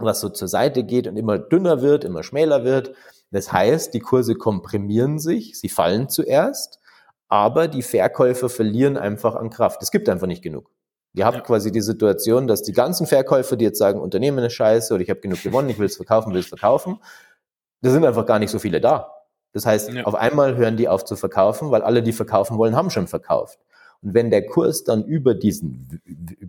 was 0.00 0.20
so 0.20 0.28
zur 0.28 0.48
Seite 0.48 0.84
geht 0.84 1.06
und 1.06 1.16
immer 1.16 1.38
dünner 1.38 1.82
wird, 1.82 2.04
immer 2.04 2.22
schmäler 2.22 2.64
wird. 2.64 2.92
Das 3.30 3.52
heißt, 3.52 3.92
die 3.94 4.00
Kurse 4.00 4.34
komprimieren 4.34 5.18
sich, 5.18 5.58
sie 5.58 5.68
fallen 5.68 6.08
zuerst, 6.08 6.80
aber 7.28 7.68
die 7.68 7.82
Verkäufer 7.82 8.48
verlieren 8.48 8.96
einfach 8.96 9.34
an 9.34 9.50
Kraft. 9.50 9.82
Es 9.82 9.90
gibt 9.90 10.08
einfach 10.08 10.26
nicht 10.26 10.42
genug. 10.42 10.70
Ihr 11.14 11.26
habt 11.26 11.38
ja. 11.38 11.42
quasi 11.42 11.72
die 11.72 11.80
Situation, 11.80 12.46
dass 12.46 12.62
die 12.62 12.72
ganzen 12.72 13.06
Verkäufer, 13.06 13.56
die 13.56 13.64
jetzt 13.64 13.78
sagen, 13.78 14.00
Unternehmen 14.00 14.44
ist 14.44 14.52
scheiße 14.54 14.94
oder 14.94 15.02
ich 15.02 15.10
habe 15.10 15.20
genug 15.20 15.42
gewonnen, 15.42 15.68
ich 15.68 15.78
will 15.78 15.86
es 15.86 15.96
verkaufen, 15.96 16.32
will 16.32 16.40
es 16.40 16.46
verkaufen, 16.46 17.00
da 17.80 17.90
sind 17.90 18.04
einfach 18.04 18.26
gar 18.26 18.38
nicht 18.38 18.50
so 18.50 18.58
viele 18.58 18.80
da. 18.80 19.12
Das 19.52 19.66
heißt, 19.66 19.92
ja. 19.92 20.04
auf 20.04 20.14
einmal 20.14 20.56
hören 20.56 20.76
die 20.76 20.88
auf 20.88 21.04
zu 21.04 21.16
verkaufen, 21.16 21.70
weil 21.70 21.82
alle, 21.82 22.02
die 22.02 22.12
verkaufen 22.12 22.58
wollen, 22.58 22.76
haben 22.76 22.90
schon 22.90 23.06
verkauft. 23.06 23.58
Und 24.02 24.14
wenn 24.14 24.30
der 24.30 24.46
Kurs 24.46 24.84
dann 24.84 25.04
über 25.04 25.34
diesen, 25.34 26.00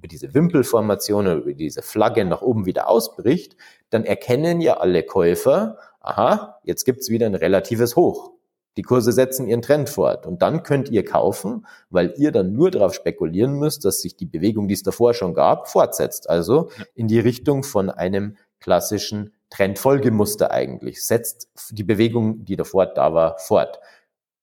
diese 0.10 0.34
Wimpelformation 0.34 1.28
oder 1.28 1.38
über 1.38 1.54
diese 1.54 1.82
Flagge 1.82 2.26
nach 2.26 2.41
oben 2.41 2.65
wieder 2.65 2.89
ausbricht, 2.89 3.56
dann 3.89 4.04
erkennen 4.04 4.62
ja 4.62 4.78
alle 4.78 5.04
Käufer, 5.04 5.78
aha, 6.02 6.60
jetzt 6.63 6.86
gibt's 6.86 7.10
wieder 7.10 7.26
ein 7.26 7.36
relatives 7.36 7.95
Hoch. 7.95 8.32
Die 8.78 8.84
Kurse 8.84 9.12
setzen 9.12 9.48
ihren 9.48 9.62
Trend 9.62 9.89
fort. 9.89 10.26
Und 10.26 10.41
dann 10.41 10.63
könnt 10.63 10.89
ihr 10.89 11.04
kaufen, 11.04 11.65
weil 11.89 12.13
ihr 12.17 12.32
dann 12.32 12.54
nur 12.54 12.72
darauf 12.72 12.93
spekulieren 12.93 13.54
müsst, 13.54 13.84
dass 13.84 14.02
sich 14.02 14.15
die 14.15 14.26
Bewegung, 14.26 14.67
die 14.67 14.74
es 14.74 14.84
davor 14.84 15.13
schon 15.13 15.34
gab, 15.34 15.67
fortsetzt. 15.67 16.30
Also 16.30 16.69
in 16.95 17.08
die 17.08 17.19
Richtung 17.19 17.63
von 17.63 17.89
einem 17.89 18.38
klassischen 18.60 19.34
Trendfolgemuster 19.50 20.52
eigentlich. 20.52 21.06
Setzt 21.06 21.50
die 21.72 21.84
Bewegung, 21.84 22.45
die 22.45 22.56
davor 22.56 22.86
da 22.86 23.13
war, 23.13 23.38
fort. 23.39 23.80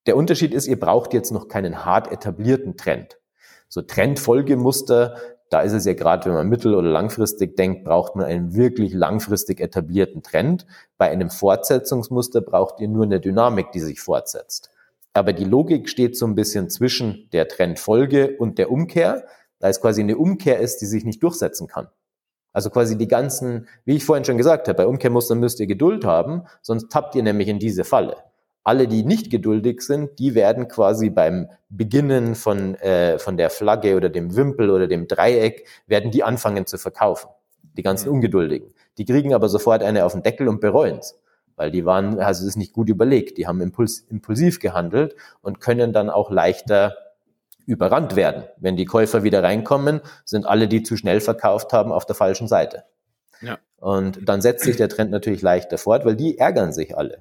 Der 0.07 0.16
Unterschied 0.16 0.52
ist, 0.52 0.66
ihr 0.66 0.79
braucht 0.79 1.14
jetzt 1.14 1.31
noch 1.33 1.48
keinen 1.48 1.85
hart 1.85 2.12
etablierten 2.12 2.76
Trend. 2.76 3.18
So 3.68 3.83
Trendfolgemuster, 3.83 5.16
da 5.50 5.61
ist 5.61 5.72
es 5.72 5.85
ja 5.85 5.94
gerade, 5.94 6.26
wenn 6.26 6.35
man 6.35 6.48
mittel- 6.48 6.74
oder 6.74 6.88
langfristig 6.88 7.56
denkt, 7.56 7.85
braucht 7.85 8.16
man 8.16 8.26
einen 8.26 8.54
wirklich 8.56 8.92
langfristig 8.92 9.61
etablierten 9.61 10.22
Trend. 10.22 10.66
Bei 10.98 11.11
einem 11.11 11.30
Fortsetzungsmuster 11.30 12.40
braucht 12.40 12.80
ihr 12.80 12.88
nur 12.88 13.04
eine 13.04 13.20
Dynamik, 13.20 13.70
die 13.72 13.80
sich 13.80 14.00
fortsetzt. 14.00 14.70
Aber 15.12 15.32
die 15.32 15.44
Logik 15.44 15.88
steht 15.88 16.16
so 16.16 16.26
ein 16.26 16.35
bisschen 16.35 16.68
zwischen 16.68 17.28
der 17.32 17.48
Trendfolge 17.48 18.37
und 18.38 18.59
der 18.59 18.70
Umkehr, 18.70 19.24
da 19.61 19.68
es 19.68 19.80
quasi 19.80 20.02
eine 20.02 20.18
Umkehr 20.18 20.59
ist, 20.59 20.78
die 20.82 20.87
sich 20.87 21.04
nicht 21.04 21.22
durchsetzen 21.22 21.68
kann. 21.68 21.88
Also 22.52 22.70
quasi 22.70 22.98
die 22.98 23.09
ganzen, 23.09 23.68
wie 23.85 23.96
ich 23.96 24.04
vorhin 24.04 24.24
schon 24.24 24.38
gesagt 24.38 24.66
habe, 24.66 24.76
bei 24.76 24.87
Umkehrmustern 24.87 25.38
müsst 25.38 25.61
ihr 25.61 25.66
Geduld 25.66 26.04
haben, 26.04 26.42
sonst 26.62 26.90
tappt 26.90 27.14
ihr 27.14 27.22
nämlich 27.22 27.48
in 27.48 27.59
diese 27.59 27.85
Falle. 27.85 28.16
Alle, 28.66 28.88
die 28.88 29.05
nicht 29.05 29.31
geduldig 29.31 29.81
sind, 29.83 30.18
die 30.18 30.35
werden 30.35 30.66
quasi 30.66 31.09
beim 31.09 31.48
Beginnen 31.68 32.35
von, 32.35 32.74
äh, 32.74 33.16
von 33.16 33.37
der 33.37 33.48
Flagge 33.48 33.94
oder 33.94 34.09
dem 34.09 34.35
Wimpel 34.35 34.70
oder 34.70 34.88
dem 34.88 35.07
Dreieck, 35.07 35.68
werden 35.87 36.11
die 36.11 36.24
anfangen 36.24 36.66
zu 36.66 36.76
verkaufen. 36.76 37.29
Die 37.76 37.85
ganzen 37.85 38.09
mhm. 38.09 38.16
Ungeduldigen. 38.16 38.74
Die 38.98 39.05
kriegen 39.05 39.35
aber 39.35 39.48
sofort 39.48 39.85
eine 39.85 40.05
auf 40.05 40.14
den 40.14 40.24
Deckel 40.24 40.48
und 40.48 40.61
bereuen 40.61 40.98
Weil 41.55 41.70
die 41.70 41.85
waren, 41.85 42.18
also 42.18 42.42
es 42.42 42.48
ist 42.48 42.57
nicht 42.57 42.72
gut 42.72 42.88
überlegt. 42.88 43.38
Die 43.38 43.46
haben 43.46 43.61
impuls, 43.61 44.00
impulsiv 44.11 44.59
gehandelt 44.59 45.14
und 45.42 45.61
können 45.61 45.92
dann 45.92 46.11
auch 46.11 46.33
leichter 46.33 46.96
überrannt 47.66 48.16
werden. 48.16 48.46
Wenn 48.57 48.76
die 48.76 48.85
Käufer 48.85 49.22
wieder 49.22 49.44
reinkommen, 49.44 50.00
sind 50.24 50.44
alle, 50.44 50.66
die 50.66 50.83
zu 50.83 50.96
schnell 50.96 51.20
verkauft 51.20 51.72
haben, 51.72 51.92
auf 51.92 52.05
der 52.05 52.16
falschen 52.16 52.48
Seite. 52.48 52.83
Ja. 53.40 53.59
Und 53.76 54.29
dann 54.29 54.40
setzt 54.40 54.64
sich 54.64 54.76
der 54.76 54.88
Trend 54.88 55.12
natürlich 55.12 55.42
leichter 55.42 55.79
fort, 55.79 56.05
weil 56.05 56.16
die 56.16 56.37
ärgern 56.37 56.72
sich 56.72 56.98
alle. 56.98 57.20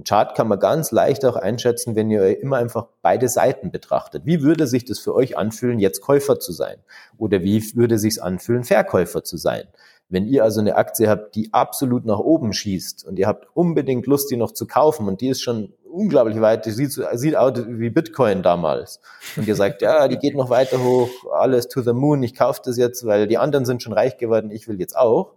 Ein 0.00 0.04
Chart 0.04 0.34
kann 0.34 0.48
man 0.48 0.58
ganz 0.58 0.92
leicht 0.92 1.26
auch 1.26 1.36
einschätzen, 1.36 1.94
wenn 1.94 2.10
ihr 2.10 2.40
immer 2.40 2.56
einfach 2.56 2.86
beide 3.02 3.28
Seiten 3.28 3.70
betrachtet. 3.70 4.24
Wie 4.24 4.42
würde 4.42 4.66
sich 4.66 4.86
das 4.86 4.98
für 4.98 5.14
euch 5.14 5.36
anfühlen, 5.36 5.78
jetzt 5.78 6.00
Käufer 6.00 6.40
zu 6.40 6.52
sein? 6.52 6.78
Oder 7.18 7.42
wie 7.42 7.62
würde 7.76 7.98
sich 7.98 8.22
anfühlen, 8.22 8.64
Verkäufer 8.64 9.24
zu 9.24 9.36
sein? 9.36 9.64
Wenn 10.08 10.24
ihr 10.24 10.42
also 10.42 10.60
eine 10.60 10.76
Aktie 10.76 11.06
habt, 11.10 11.34
die 11.34 11.52
absolut 11.52 12.06
nach 12.06 12.18
oben 12.18 12.54
schießt 12.54 13.04
und 13.04 13.18
ihr 13.18 13.26
habt 13.26 13.46
unbedingt 13.52 14.06
Lust, 14.06 14.30
die 14.30 14.38
noch 14.38 14.52
zu 14.52 14.66
kaufen 14.66 15.06
und 15.06 15.20
die 15.20 15.28
ist 15.28 15.42
schon 15.42 15.74
unglaublich 15.84 16.40
weit, 16.40 16.64
die 16.64 16.70
sieht, 16.70 16.98
sieht 17.12 17.36
aus 17.36 17.52
wie 17.68 17.90
Bitcoin 17.90 18.42
damals. 18.42 19.00
Und 19.36 19.46
ihr 19.46 19.54
sagt, 19.54 19.82
ja, 19.82 20.08
die 20.08 20.16
geht 20.16 20.34
noch 20.34 20.48
weiter 20.48 20.82
hoch, 20.82 21.10
alles 21.30 21.68
to 21.68 21.82
the 21.82 21.92
moon, 21.92 22.22
ich 22.22 22.34
kaufe 22.34 22.62
das 22.64 22.78
jetzt, 22.78 23.04
weil 23.04 23.28
die 23.28 23.36
anderen 23.36 23.66
sind 23.66 23.82
schon 23.82 23.92
reich 23.92 24.16
geworden, 24.16 24.50
ich 24.50 24.66
will 24.66 24.80
jetzt 24.80 24.96
auch 24.96 25.34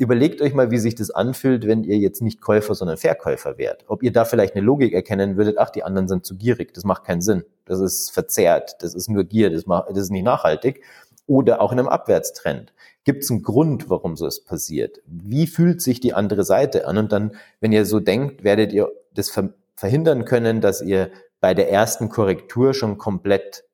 Überlegt 0.00 0.40
euch 0.40 0.54
mal, 0.54 0.70
wie 0.70 0.78
sich 0.78 0.94
das 0.94 1.10
anfühlt, 1.10 1.66
wenn 1.66 1.84
ihr 1.84 1.98
jetzt 1.98 2.22
nicht 2.22 2.40
Käufer, 2.40 2.74
sondern 2.74 2.96
Verkäufer 2.96 3.58
wärt. 3.58 3.84
Ob 3.86 4.02
ihr 4.02 4.10
da 4.10 4.24
vielleicht 4.24 4.56
eine 4.56 4.64
Logik 4.64 4.94
erkennen 4.94 5.36
würdet, 5.36 5.58
ach, 5.58 5.68
die 5.68 5.82
anderen 5.82 6.08
sind 6.08 6.24
zu 6.24 6.38
gierig, 6.38 6.72
das 6.72 6.84
macht 6.84 7.04
keinen 7.04 7.20
Sinn. 7.20 7.44
Das 7.66 7.80
ist 7.80 8.10
verzerrt, 8.10 8.76
das 8.80 8.94
ist 8.94 9.10
nur 9.10 9.24
Gier, 9.24 9.50
das, 9.50 9.66
macht, 9.66 9.90
das 9.90 9.98
ist 9.98 10.10
nicht 10.10 10.22
nachhaltig. 10.22 10.82
Oder 11.26 11.60
auch 11.60 11.70
in 11.70 11.78
einem 11.78 11.88
Abwärtstrend. 11.88 12.72
Gibt 13.04 13.24
es 13.24 13.30
einen 13.30 13.42
Grund, 13.42 13.90
warum 13.90 14.16
so 14.16 14.26
es 14.26 14.42
passiert? 14.42 15.02
Wie 15.04 15.46
fühlt 15.46 15.82
sich 15.82 16.00
die 16.00 16.14
andere 16.14 16.44
Seite 16.44 16.86
an? 16.86 16.96
Und 16.96 17.12
dann, 17.12 17.32
wenn 17.60 17.70
ihr 17.70 17.84
so 17.84 18.00
denkt, 18.00 18.42
werdet 18.42 18.72
ihr 18.72 18.88
das 19.12 19.38
verhindern 19.76 20.24
können, 20.24 20.62
dass 20.62 20.80
ihr 20.80 21.10
bei 21.42 21.52
der 21.52 21.70
ersten 21.70 22.08
Korrektur 22.08 22.72
schon 22.72 22.96
komplett 22.96 23.64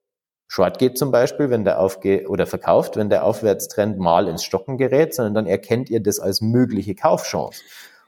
Short 0.49 0.79
geht 0.79 0.97
zum 0.97 1.11
Beispiel, 1.11 1.51
wenn 1.51 1.65
der 1.65 1.81
aufgeht 1.81 2.29
oder 2.29 2.47
verkauft, 2.47 2.97
wenn 2.97 3.11
der 3.11 3.25
Aufwärtstrend 3.25 3.99
mal 3.99 4.29
ins 4.29 4.45
Stocken 4.45 4.79
gerät, 4.79 5.15
sondern 5.15 5.35
dann 5.35 5.47
erkennt 5.47 5.91
ihr 5.91 6.01
das 6.01 6.21
als 6.21 6.41
mögliche 6.41 6.95
Kaufchance. 6.95 7.63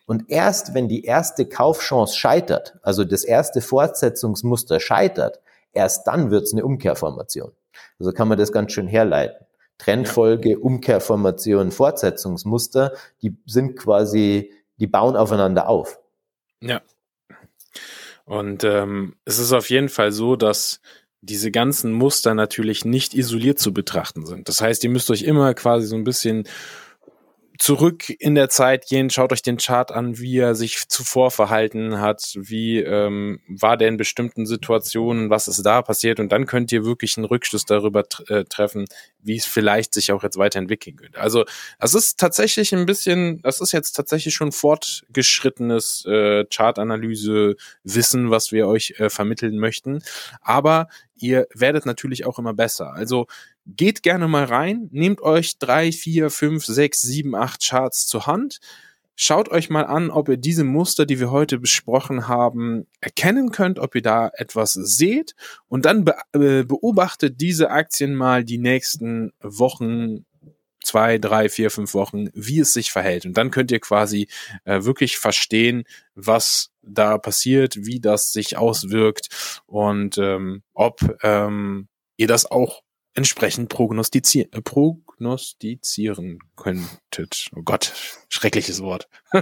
Und 0.07 0.31
erst 0.31 0.73
wenn 0.73 0.89
die 0.89 1.05
erste 1.05 1.47
Kaufchance 1.47 2.17
scheitert, 2.17 2.79
also 2.83 3.05
das 3.05 3.25
erste 3.25 3.61
Fortsetzungsmuster 3.61 4.81
scheitert, 4.81 5.41
erst 5.73 6.07
dann 6.07 6.31
wird 6.31 6.45
es 6.45 6.53
eine 6.53 6.65
Umkehrformation. 6.65 7.53
Also 7.99 8.13
kann 8.13 8.29
man 8.29 8.39
das 8.39 8.53
ganz 8.53 8.73
schön 8.73 8.89
herleiten. 8.89 9.45
Trendfolge, 9.77 10.59
Umkehrformation, 10.59 11.71
Fortsetzungsmuster, 11.71 12.95
die 13.23 13.37
sind 13.47 13.77
quasi, 13.77 14.53
die 14.79 14.87
bauen 14.87 15.17
aufeinander 15.17 15.69
auf. 15.69 16.01
Ja. 16.61 16.81
Und 18.25 18.65
ähm, 18.65 19.15
es 19.25 19.39
ist 19.39 19.53
auf 19.53 19.71
jeden 19.71 19.89
Fall 19.89 20.13
so, 20.13 20.37
dass 20.37 20.81
diese 21.21 21.51
ganzen 21.51 21.93
Muster 21.93 22.35
natürlich 22.35 22.85
nicht 22.85 23.15
isoliert 23.15 23.59
zu 23.59 23.73
betrachten 23.73 24.25
sind. 24.25 24.49
Das 24.49 24.61
heißt, 24.61 24.85
ihr 24.85 24.91
müsst 24.91 25.11
euch 25.11 25.23
immer 25.23 25.55
quasi 25.55 25.87
so 25.87 25.97
ein 25.97 26.05
bisschen 26.05 26.45
zurück 27.59 28.09
in 28.21 28.37
der 28.37 28.49
Zeit 28.49 28.87
gehen, 28.87 29.11
schaut 29.11 29.33
euch 29.33 29.43
den 29.43 29.57
Chart 29.57 29.91
an, 29.91 30.19
wie 30.19 30.39
er 30.39 30.55
sich 30.55 30.89
zuvor 30.89 31.33
verhalten 31.33 32.01
hat, 32.01 32.35
wie 32.37 32.79
ähm, 32.79 33.41
war 33.49 33.77
der 33.77 33.89
in 33.89 33.97
bestimmten 33.97 34.47
Situationen, 34.47 35.29
was 35.29 35.49
ist 35.49 35.65
da 35.67 35.83
passiert 35.83 36.21
und 36.21 36.31
dann 36.31 36.47
könnt 36.47 36.71
ihr 36.71 36.85
wirklich 36.85 37.17
einen 37.17 37.27
Rückschluss 37.27 37.65
darüber 37.65 38.05
äh, 38.29 38.45
treffen, 38.45 38.85
wie 39.21 39.37
es 39.37 39.45
vielleicht 39.45 39.93
sich 39.93 40.13
auch 40.13 40.23
jetzt 40.23 40.39
weiterentwickeln 40.39 40.97
könnte. 40.97 41.21
Also 41.21 41.45
das 41.81 41.95
ist 41.95 42.21
tatsächlich 42.21 42.73
ein 42.73 42.87
bisschen, 42.87 43.43
das 43.43 43.61
ist 43.61 43.73
jetzt 43.73 43.93
tatsächlich 43.93 44.35
schon 44.35 44.53
fortgeschrittenes 44.53 46.05
äh, 46.07 46.45
Chartanalyse-Wissen, 46.45 48.31
was 48.31 48.53
wir 48.53 48.69
euch 48.69 48.95
äh, 48.99 49.11
vermitteln 49.11 49.59
möchten, 49.59 50.01
aber 50.43 50.89
ihr 51.21 51.47
werdet 51.55 51.87
natürlich 51.87 52.27
auch 52.27 52.39
immer 52.39 52.55
besser. 52.55 52.93
Also 52.93 53.27
geht 53.67 54.03
gerne 54.03 54.29
mal 54.29 54.45
rein, 54.45 54.89
nehmt 54.93 55.21
euch 55.21 55.59
drei, 55.59 55.93
vier, 55.93 56.31
fünf, 56.31 56.65
sechs, 56.65 57.03
sieben, 57.03 57.35
acht 57.35 57.67
Charts 57.67 58.07
zur 58.07 58.27
Hand. 58.27 58.61
Schaut 59.21 59.49
euch 59.49 59.69
mal 59.69 59.85
an, 59.85 60.11
ob 60.11 60.29
ihr 60.29 60.37
diese 60.37 60.63
Muster, 60.63 61.05
die 61.05 61.19
wir 61.19 61.33
heute 61.33 61.59
besprochen 61.59 62.29
haben, 62.29 62.87
erkennen 63.01 63.51
könnt, 63.51 63.81
ob 63.81 63.97
ihr 63.97 64.03
da 64.03 64.31
etwas 64.33 64.75
seht 64.75 65.35
und 65.67 65.87
dann 65.87 66.05
be 66.05 66.15
äh, 66.35 66.63
beobachtet 66.63 67.41
diese 67.41 67.71
Aktien 67.71 68.15
mal 68.15 68.45
die 68.45 68.59
nächsten 68.59 69.33
Wochen, 69.41 70.25
zwei, 70.83 71.19
drei, 71.19 71.49
vier, 71.49 71.71
fünf 71.71 71.95
Wochen, 71.95 72.29
wie 72.35 72.61
es 72.61 72.73
sich 72.73 72.91
verhält. 72.91 73.27
Und 73.27 73.35
dann 73.35 73.51
könnt 73.51 73.71
ihr 73.71 73.81
quasi 73.81 74.29
äh, 74.65 74.85
wirklich 74.85 75.19
verstehen, 75.19 75.85
was 76.15 76.71
da 76.83 77.19
passiert, 77.19 77.85
wie 77.85 78.01
das 78.01 78.33
sich 78.33 78.57
auswirkt 78.57 79.61
und 79.67 80.19
ähm, 80.19 80.63
ob 80.75 81.01
ähm, 81.23 81.89
ihr 82.17 82.29
das 82.29 82.51
auch 82.51 82.83
entsprechend 83.15 83.69
prognostizieren, 83.69 84.53
äh, 84.53 84.61
prognostizieren 85.19 86.39
könntet. 86.57 87.49
Oh 87.57 87.63
Gott, 87.63 87.93
schreckliches 88.29 88.83
Wort. 88.83 89.09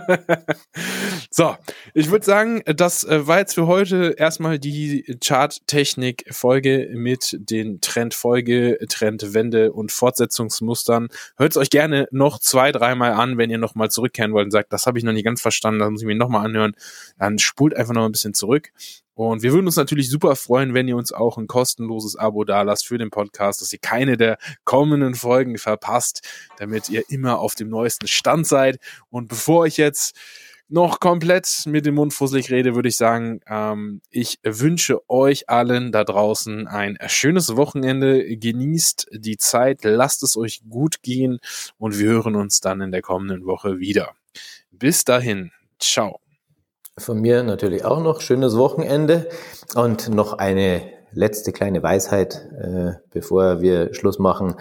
so, 1.30 1.54
ich 1.94 2.10
würde 2.10 2.24
sagen, 2.24 2.62
das 2.64 3.04
äh, 3.04 3.26
war 3.26 3.38
jetzt 3.38 3.54
für 3.54 3.66
heute 3.66 4.14
erstmal 4.16 4.58
die 4.58 5.18
Charttechnik-Folge 5.22 6.90
mit 6.94 7.36
den 7.38 7.80
Trendfolge, 7.80 8.78
Trendwende 8.88 9.72
und 9.72 9.92
Fortsetzungsmustern. 9.92 11.08
Hört 11.36 11.52
es 11.52 11.56
euch 11.56 11.70
gerne 11.70 12.08
noch 12.10 12.38
zwei, 12.38 12.72
dreimal 12.72 13.12
an, 13.12 13.38
wenn 13.38 13.50
ihr 13.50 13.58
nochmal 13.58 13.90
zurückkehren 13.90 14.32
wollt 14.32 14.46
und 14.46 14.52
sagt, 14.52 14.72
das 14.72 14.86
habe 14.86 14.98
ich 14.98 15.04
noch 15.04 15.12
nicht 15.12 15.24
ganz 15.24 15.40
verstanden, 15.42 15.80
das 15.80 15.90
muss 15.90 16.00
ich 16.00 16.06
mir 16.06 16.16
nochmal 16.16 16.46
anhören. 16.46 16.74
Dann 17.18 17.38
spult 17.38 17.76
einfach 17.76 17.94
noch 17.94 18.04
ein 18.04 18.12
bisschen 18.12 18.34
zurück. 18.34 18.72
Und 19.16 19.42
wir 19.42 19.52
würden 19.52 19.64
uns 19.64 19.76
natürlich 19.76 20.10
super 20.10 20.36
freuen, 20.36 20.74
wenn 20.74 20.86
ihr 20.88 20.96
uns 20.96 21.10
auch 21.10 21.38
ein 21.38 21.46
kostenloses 21.46 22.16
Abo 22.16 22.44
dalasst 22.44 22.86
für 22.86 22.98
den 22.98 23.08
Podcast, 23.08 23.62
dass 23.62 23.72
ihr 23.72 23.78
keine 23.78 24.18
der 24.18 24.36
kommenden 24.64 25.14
Folgen 25.14 25.56
verpasst, 25.56 26.20
damit 26.58 26.90
ihr 26.90 27.02
immer 27.08 27.38
auf 27.38 27.54
dem 27.54 27.70
neuesten 27.70 28.08
Stand 28.08 28.46
seid. 28.46 28.78
Und 29.08 29.28
bevor 29.28 29.64
ich 29.64 29.78
jetzt 29.78 30.14
noch 30.68 31.00
komplett 31.00 31.62
mit 31.64 31.86
dem 31.86 31.94
Mund 31.94 32.12
fusselig 32.12 32.50
rede, 32.50 32.74
würde 32.74 32.90
ich 32.90 32.96
sagen, 32.98 33.40
ähm, 33.46 34.02
ich 34.10 34.38
wünsche 34.42 35.00
euch 35.08 35.48
allen 35.48 35.92
da 35.92 36.04
draußen 36.04 36.66
ein 36.66 36.98
schönes 37.06 37.56
Wochenende. 37.56 38.36
Genießt 38.36 39.08
die 39.12 39.38
Zeit, 39.38 39.82
lasst 39.84 40.24
es 40.24 40.36
euch 40.36 40.60
gut 40.68 41.02
gehen 41.02 41.38
und 41.78 41.98
wir 41.98 42.10
hören 42.10 42.36
uns 42.36 42.60
dann 42.60 42.82
in 42.82 42.92
der 42.92 43.00
kommenden 43.00 43.46
Woche 43.46 43.78
wieder. 43.78 44.14
Bis 44.70 45.04
dahin, 45.04 45.52
ciao. 45.78 46.25
Von 46.98 47.20
mir 47.20 47.42
natürlich 47.42 47.84
auch 47.84 48.00
noch. 48.00 48.22
Schönes 48.22 48.56
Wochenende. 48.56 49.28
Und 49.74 50.08
noch 50.08 50.32
eine 50.38 50.80
letzte 51.12 51.52
kleine 51.52 51.82
Weisheit, 51.82 52.48
äh, 52.58 52.92
bevor 53.10 53.60
wir 53.60 53.92
Schluss 53.92 54.18
machen. 54.18 54.54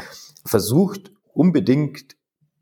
Versucht 0.45 1.13
unbedingt 1.33 2.17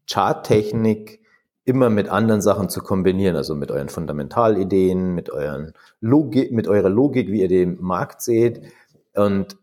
Charttechnik 0.07 1.21
immer 1.65 1.89
mit 1.89 2.07
anderen 2.07 2.41
Sachen 2.41 2.69
zu 2.69 2.81
kombinieren, 2.81 3.35
also 3.35 3.55
mit 3.55 3.71
euren 3.71 3.89
Fundamentalideen, 3.89 5.15
mit 5.15 5.31
euren 5.31 5.73
Logik, 6.01 6.51
mit 6.51 6.67
eurer 6.67 6.89
Logik, 6.89 7.29
wie 7.29 7.41
ihr 7.41 7.47
den 7.47 7.81
Markt 7.81 8.21
seht. 8.21 8.61
Und 9.15 9.57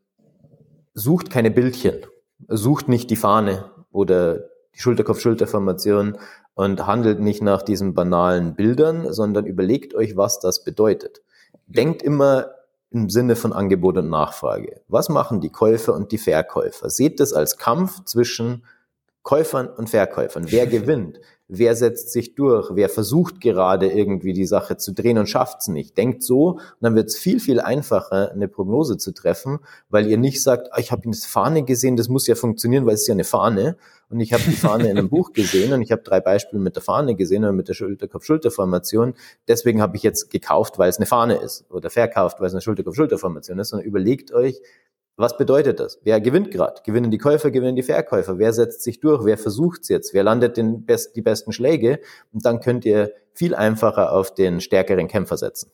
sucht 0.93 1.31
keine 1.31 1.53
Bildchen, 1.53 2.01
sucht 2.49 2.89
nicht 2.89 3.11
die 3.11 3.17
Fahne 3.17 3.71
oder 3.93 4.50
die 4.75 4.81
Schulterkopf-Schulter-Formation 4.81 6.19
und 6.55 6.87
handelt 6.87 7.21
nicht 7.21 7.43
nach 7.43 7.63
diesen 7.63 7.95
banalen 7.95 8.55
Bildern, 8.55 9.13
sondern 9.13 9.47
überlegt 9.47 9.95
euch, 9.95 10.17
was 10.17 10.41
das 10.41 10.65
bedeutet. 10.65 11.23
Denkt 11.67 12.03
immer 12.03 12.51
im 12.91 13.09
Sinne 13.09 13.37
von 13.37 13.53
Angebot 13.53 13.97
und 13.97 14.11
Nachfrage. 14.11 14.81
Was 14.89 15.09
machen 15.09 15.41
die 15.41 15.51
Käufer 15.51 15.95
und 15.95 16.13
die 16.13 16.19
Verkäufer? 16.19 16.91
Seht 16.91 17.21
das 17.21 17.33
als 17.33 17.57
Kampf 17.57 18.05
zwischen 18.05 18.65
Käufern 19.23 19.69
und 19.69 19.91
Verkäufern. 19.91 20.51
Wer 20.51 20.67
gewinnt? 20.69 21.21
Wer 21.51 21.75
setzt 21.75 22.13
sich 22.13 22.35
durch, 22.35 22.71
wer 22.73 22.89
versucht 22.89 23.41
gerade 23.41 23.91
irgendwie 23.91 24.33
die 24.33 24.47
Sache 24.47 24.77
zu 24.77 24.93
drehen 24.93 25.19
und 25.19 25.29
schafft 25.29 25.61
es 25.61 25.69
nicht. 25.69 25.99
Denkt 25.99 26.23
so 26.23 26.53
und 26.53 26.61
dann 26.81 26.95
wird 26.95 27.09
es 27.09 27.17
viel, 27.17 27.41
viel 27.41 27.61
einfacher, 27.61 28.31
eine 28.31 28.49
Prognose 28.49 28.97
zu 28.97 29.13
treffen, 29.13 29.59
weil 29.89 30.07
ihr 30.07 30.17
nicht 30.17 30.43
sagt, 30.43 30.69
ah, 30.73 30.79
ich 30.79 30.93
habe 30.93 31.03
eine 31.05 31.15
Fahne 31.15 31.65
gesehen, 31.65 31.97
das 31.97 32.09
muss 32.09 32.27
ja 32.27 32.37
funktionieren, 32.37 32.87
weil 32.87 32.95
es 32.95 33.03
ist 33.03 33.09
ja 33.09 33.15
eine 33.15 33.25
Fahne 33.25 33.77
und 34.09 34.21
ich 34.21 34.33
habe 34.33 34.45
die 34.45 34.53
Fahne 34.53 34.89
in 34.89 34.97
einem 34.97 35.09
Buch 35.09 35.33
gesehen 35.35 35.73
und 35.73 35.83
ich 35.83 35.91
habe 35.91 36.03
drei 36.03 36.21
Beispiele 36.21 36.63
mit 36.63 36.77
der 36.77 36.83
Fahne 36.83 37.17
gesehen 37.17 37.45
und 37.45 37.57
mit 37.57 37.69
der 37.69 37.75
Schulterkopf-Schulterformation. 37.75 39.15
Deswegen 39.49 39.83
habe 39.83 39.97
ich 39.97 40.03
jetzt 40.05 40.31
gekauft, 40.31 40.79
weil 40.79 40.89
es 40.89 40.99
eine 40.99 41.07
Fahne 41.07 41.35
ist 41.37 41.65
oder 41.71 41.91
verkauft, 41.91 42.41
weil 42.41 42.47
es 42.47 42.55
eine 42.55 42.61
Schulterkopf-Schulterformation 42.63 43.59
ist, 43.59 43.71
sondern 43.71 43.87
überlegt 43.87 44.33
euch, 44.33 44.61
was 45.21 45.37
bedeutet 45.37 45.81
das? 45.81 46.01
Wer 46.03 46.21
gewinnt 46.21 46.51
gerade? 46.51 46.81
Gewinnen 46.85 47.11
die 47.11 47.19
Käufer, 47.19 47.51
gewinnen 47.51 47.77
die 47.77 47.83
Verkäufer? 47.83 48.39
Wer 48.39 48.53
setzt 48.53 48.83
sich 48.83 49.01
durch? 49.01 49.25
Wer 49.25 49.37
versucht 49.37 49.83
es 49.83 49.89
jetzt? 49.89 50.15
Wer 50.15 50.23
landet 50.23 50.57
den 50.57 50.87
best, 50.87 51.15
die 51.15 51.23
besten 51.23 51.53
Schläge? 51.53 52.01
Und 52.33 52.47
dann 52.47 52.61
könnt 52.61 52.85
ihr 52.85 53.13
viel 53.35 53.55
einfacher 53.55 54.13
auf 54.13 54.35
den 54.35 54.61
stärkeren 54.61 55.09
Kämpfer 55.09 55.37
setzen. 55.37 55.71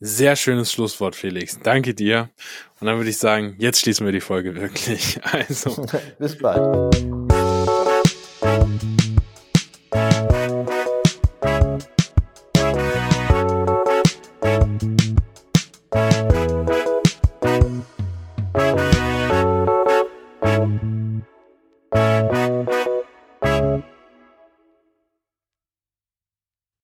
Sehr 0.00 0.34
schönes 0.34 0.72
Schlusswort, 0.72 1.14
Felix. 1.14 1.60
Danke 1.62 1.94
dir. 1.94 2.30
Und 2.80 2.86
dann 2.86 2.96
würde 2.96 3.10
ich 3.10 3.18
sagen, 3.18 3.54
jetzt 3.58 3.80
schließen 3.80 4.04
wir 4.04 4.12
die 4.12 4.20
Folge 4.20 4.54
wirklich. 4.54 5.20
Also. 5.32 5.86
Bis 6.18 6.38
bald. 6.38 6.96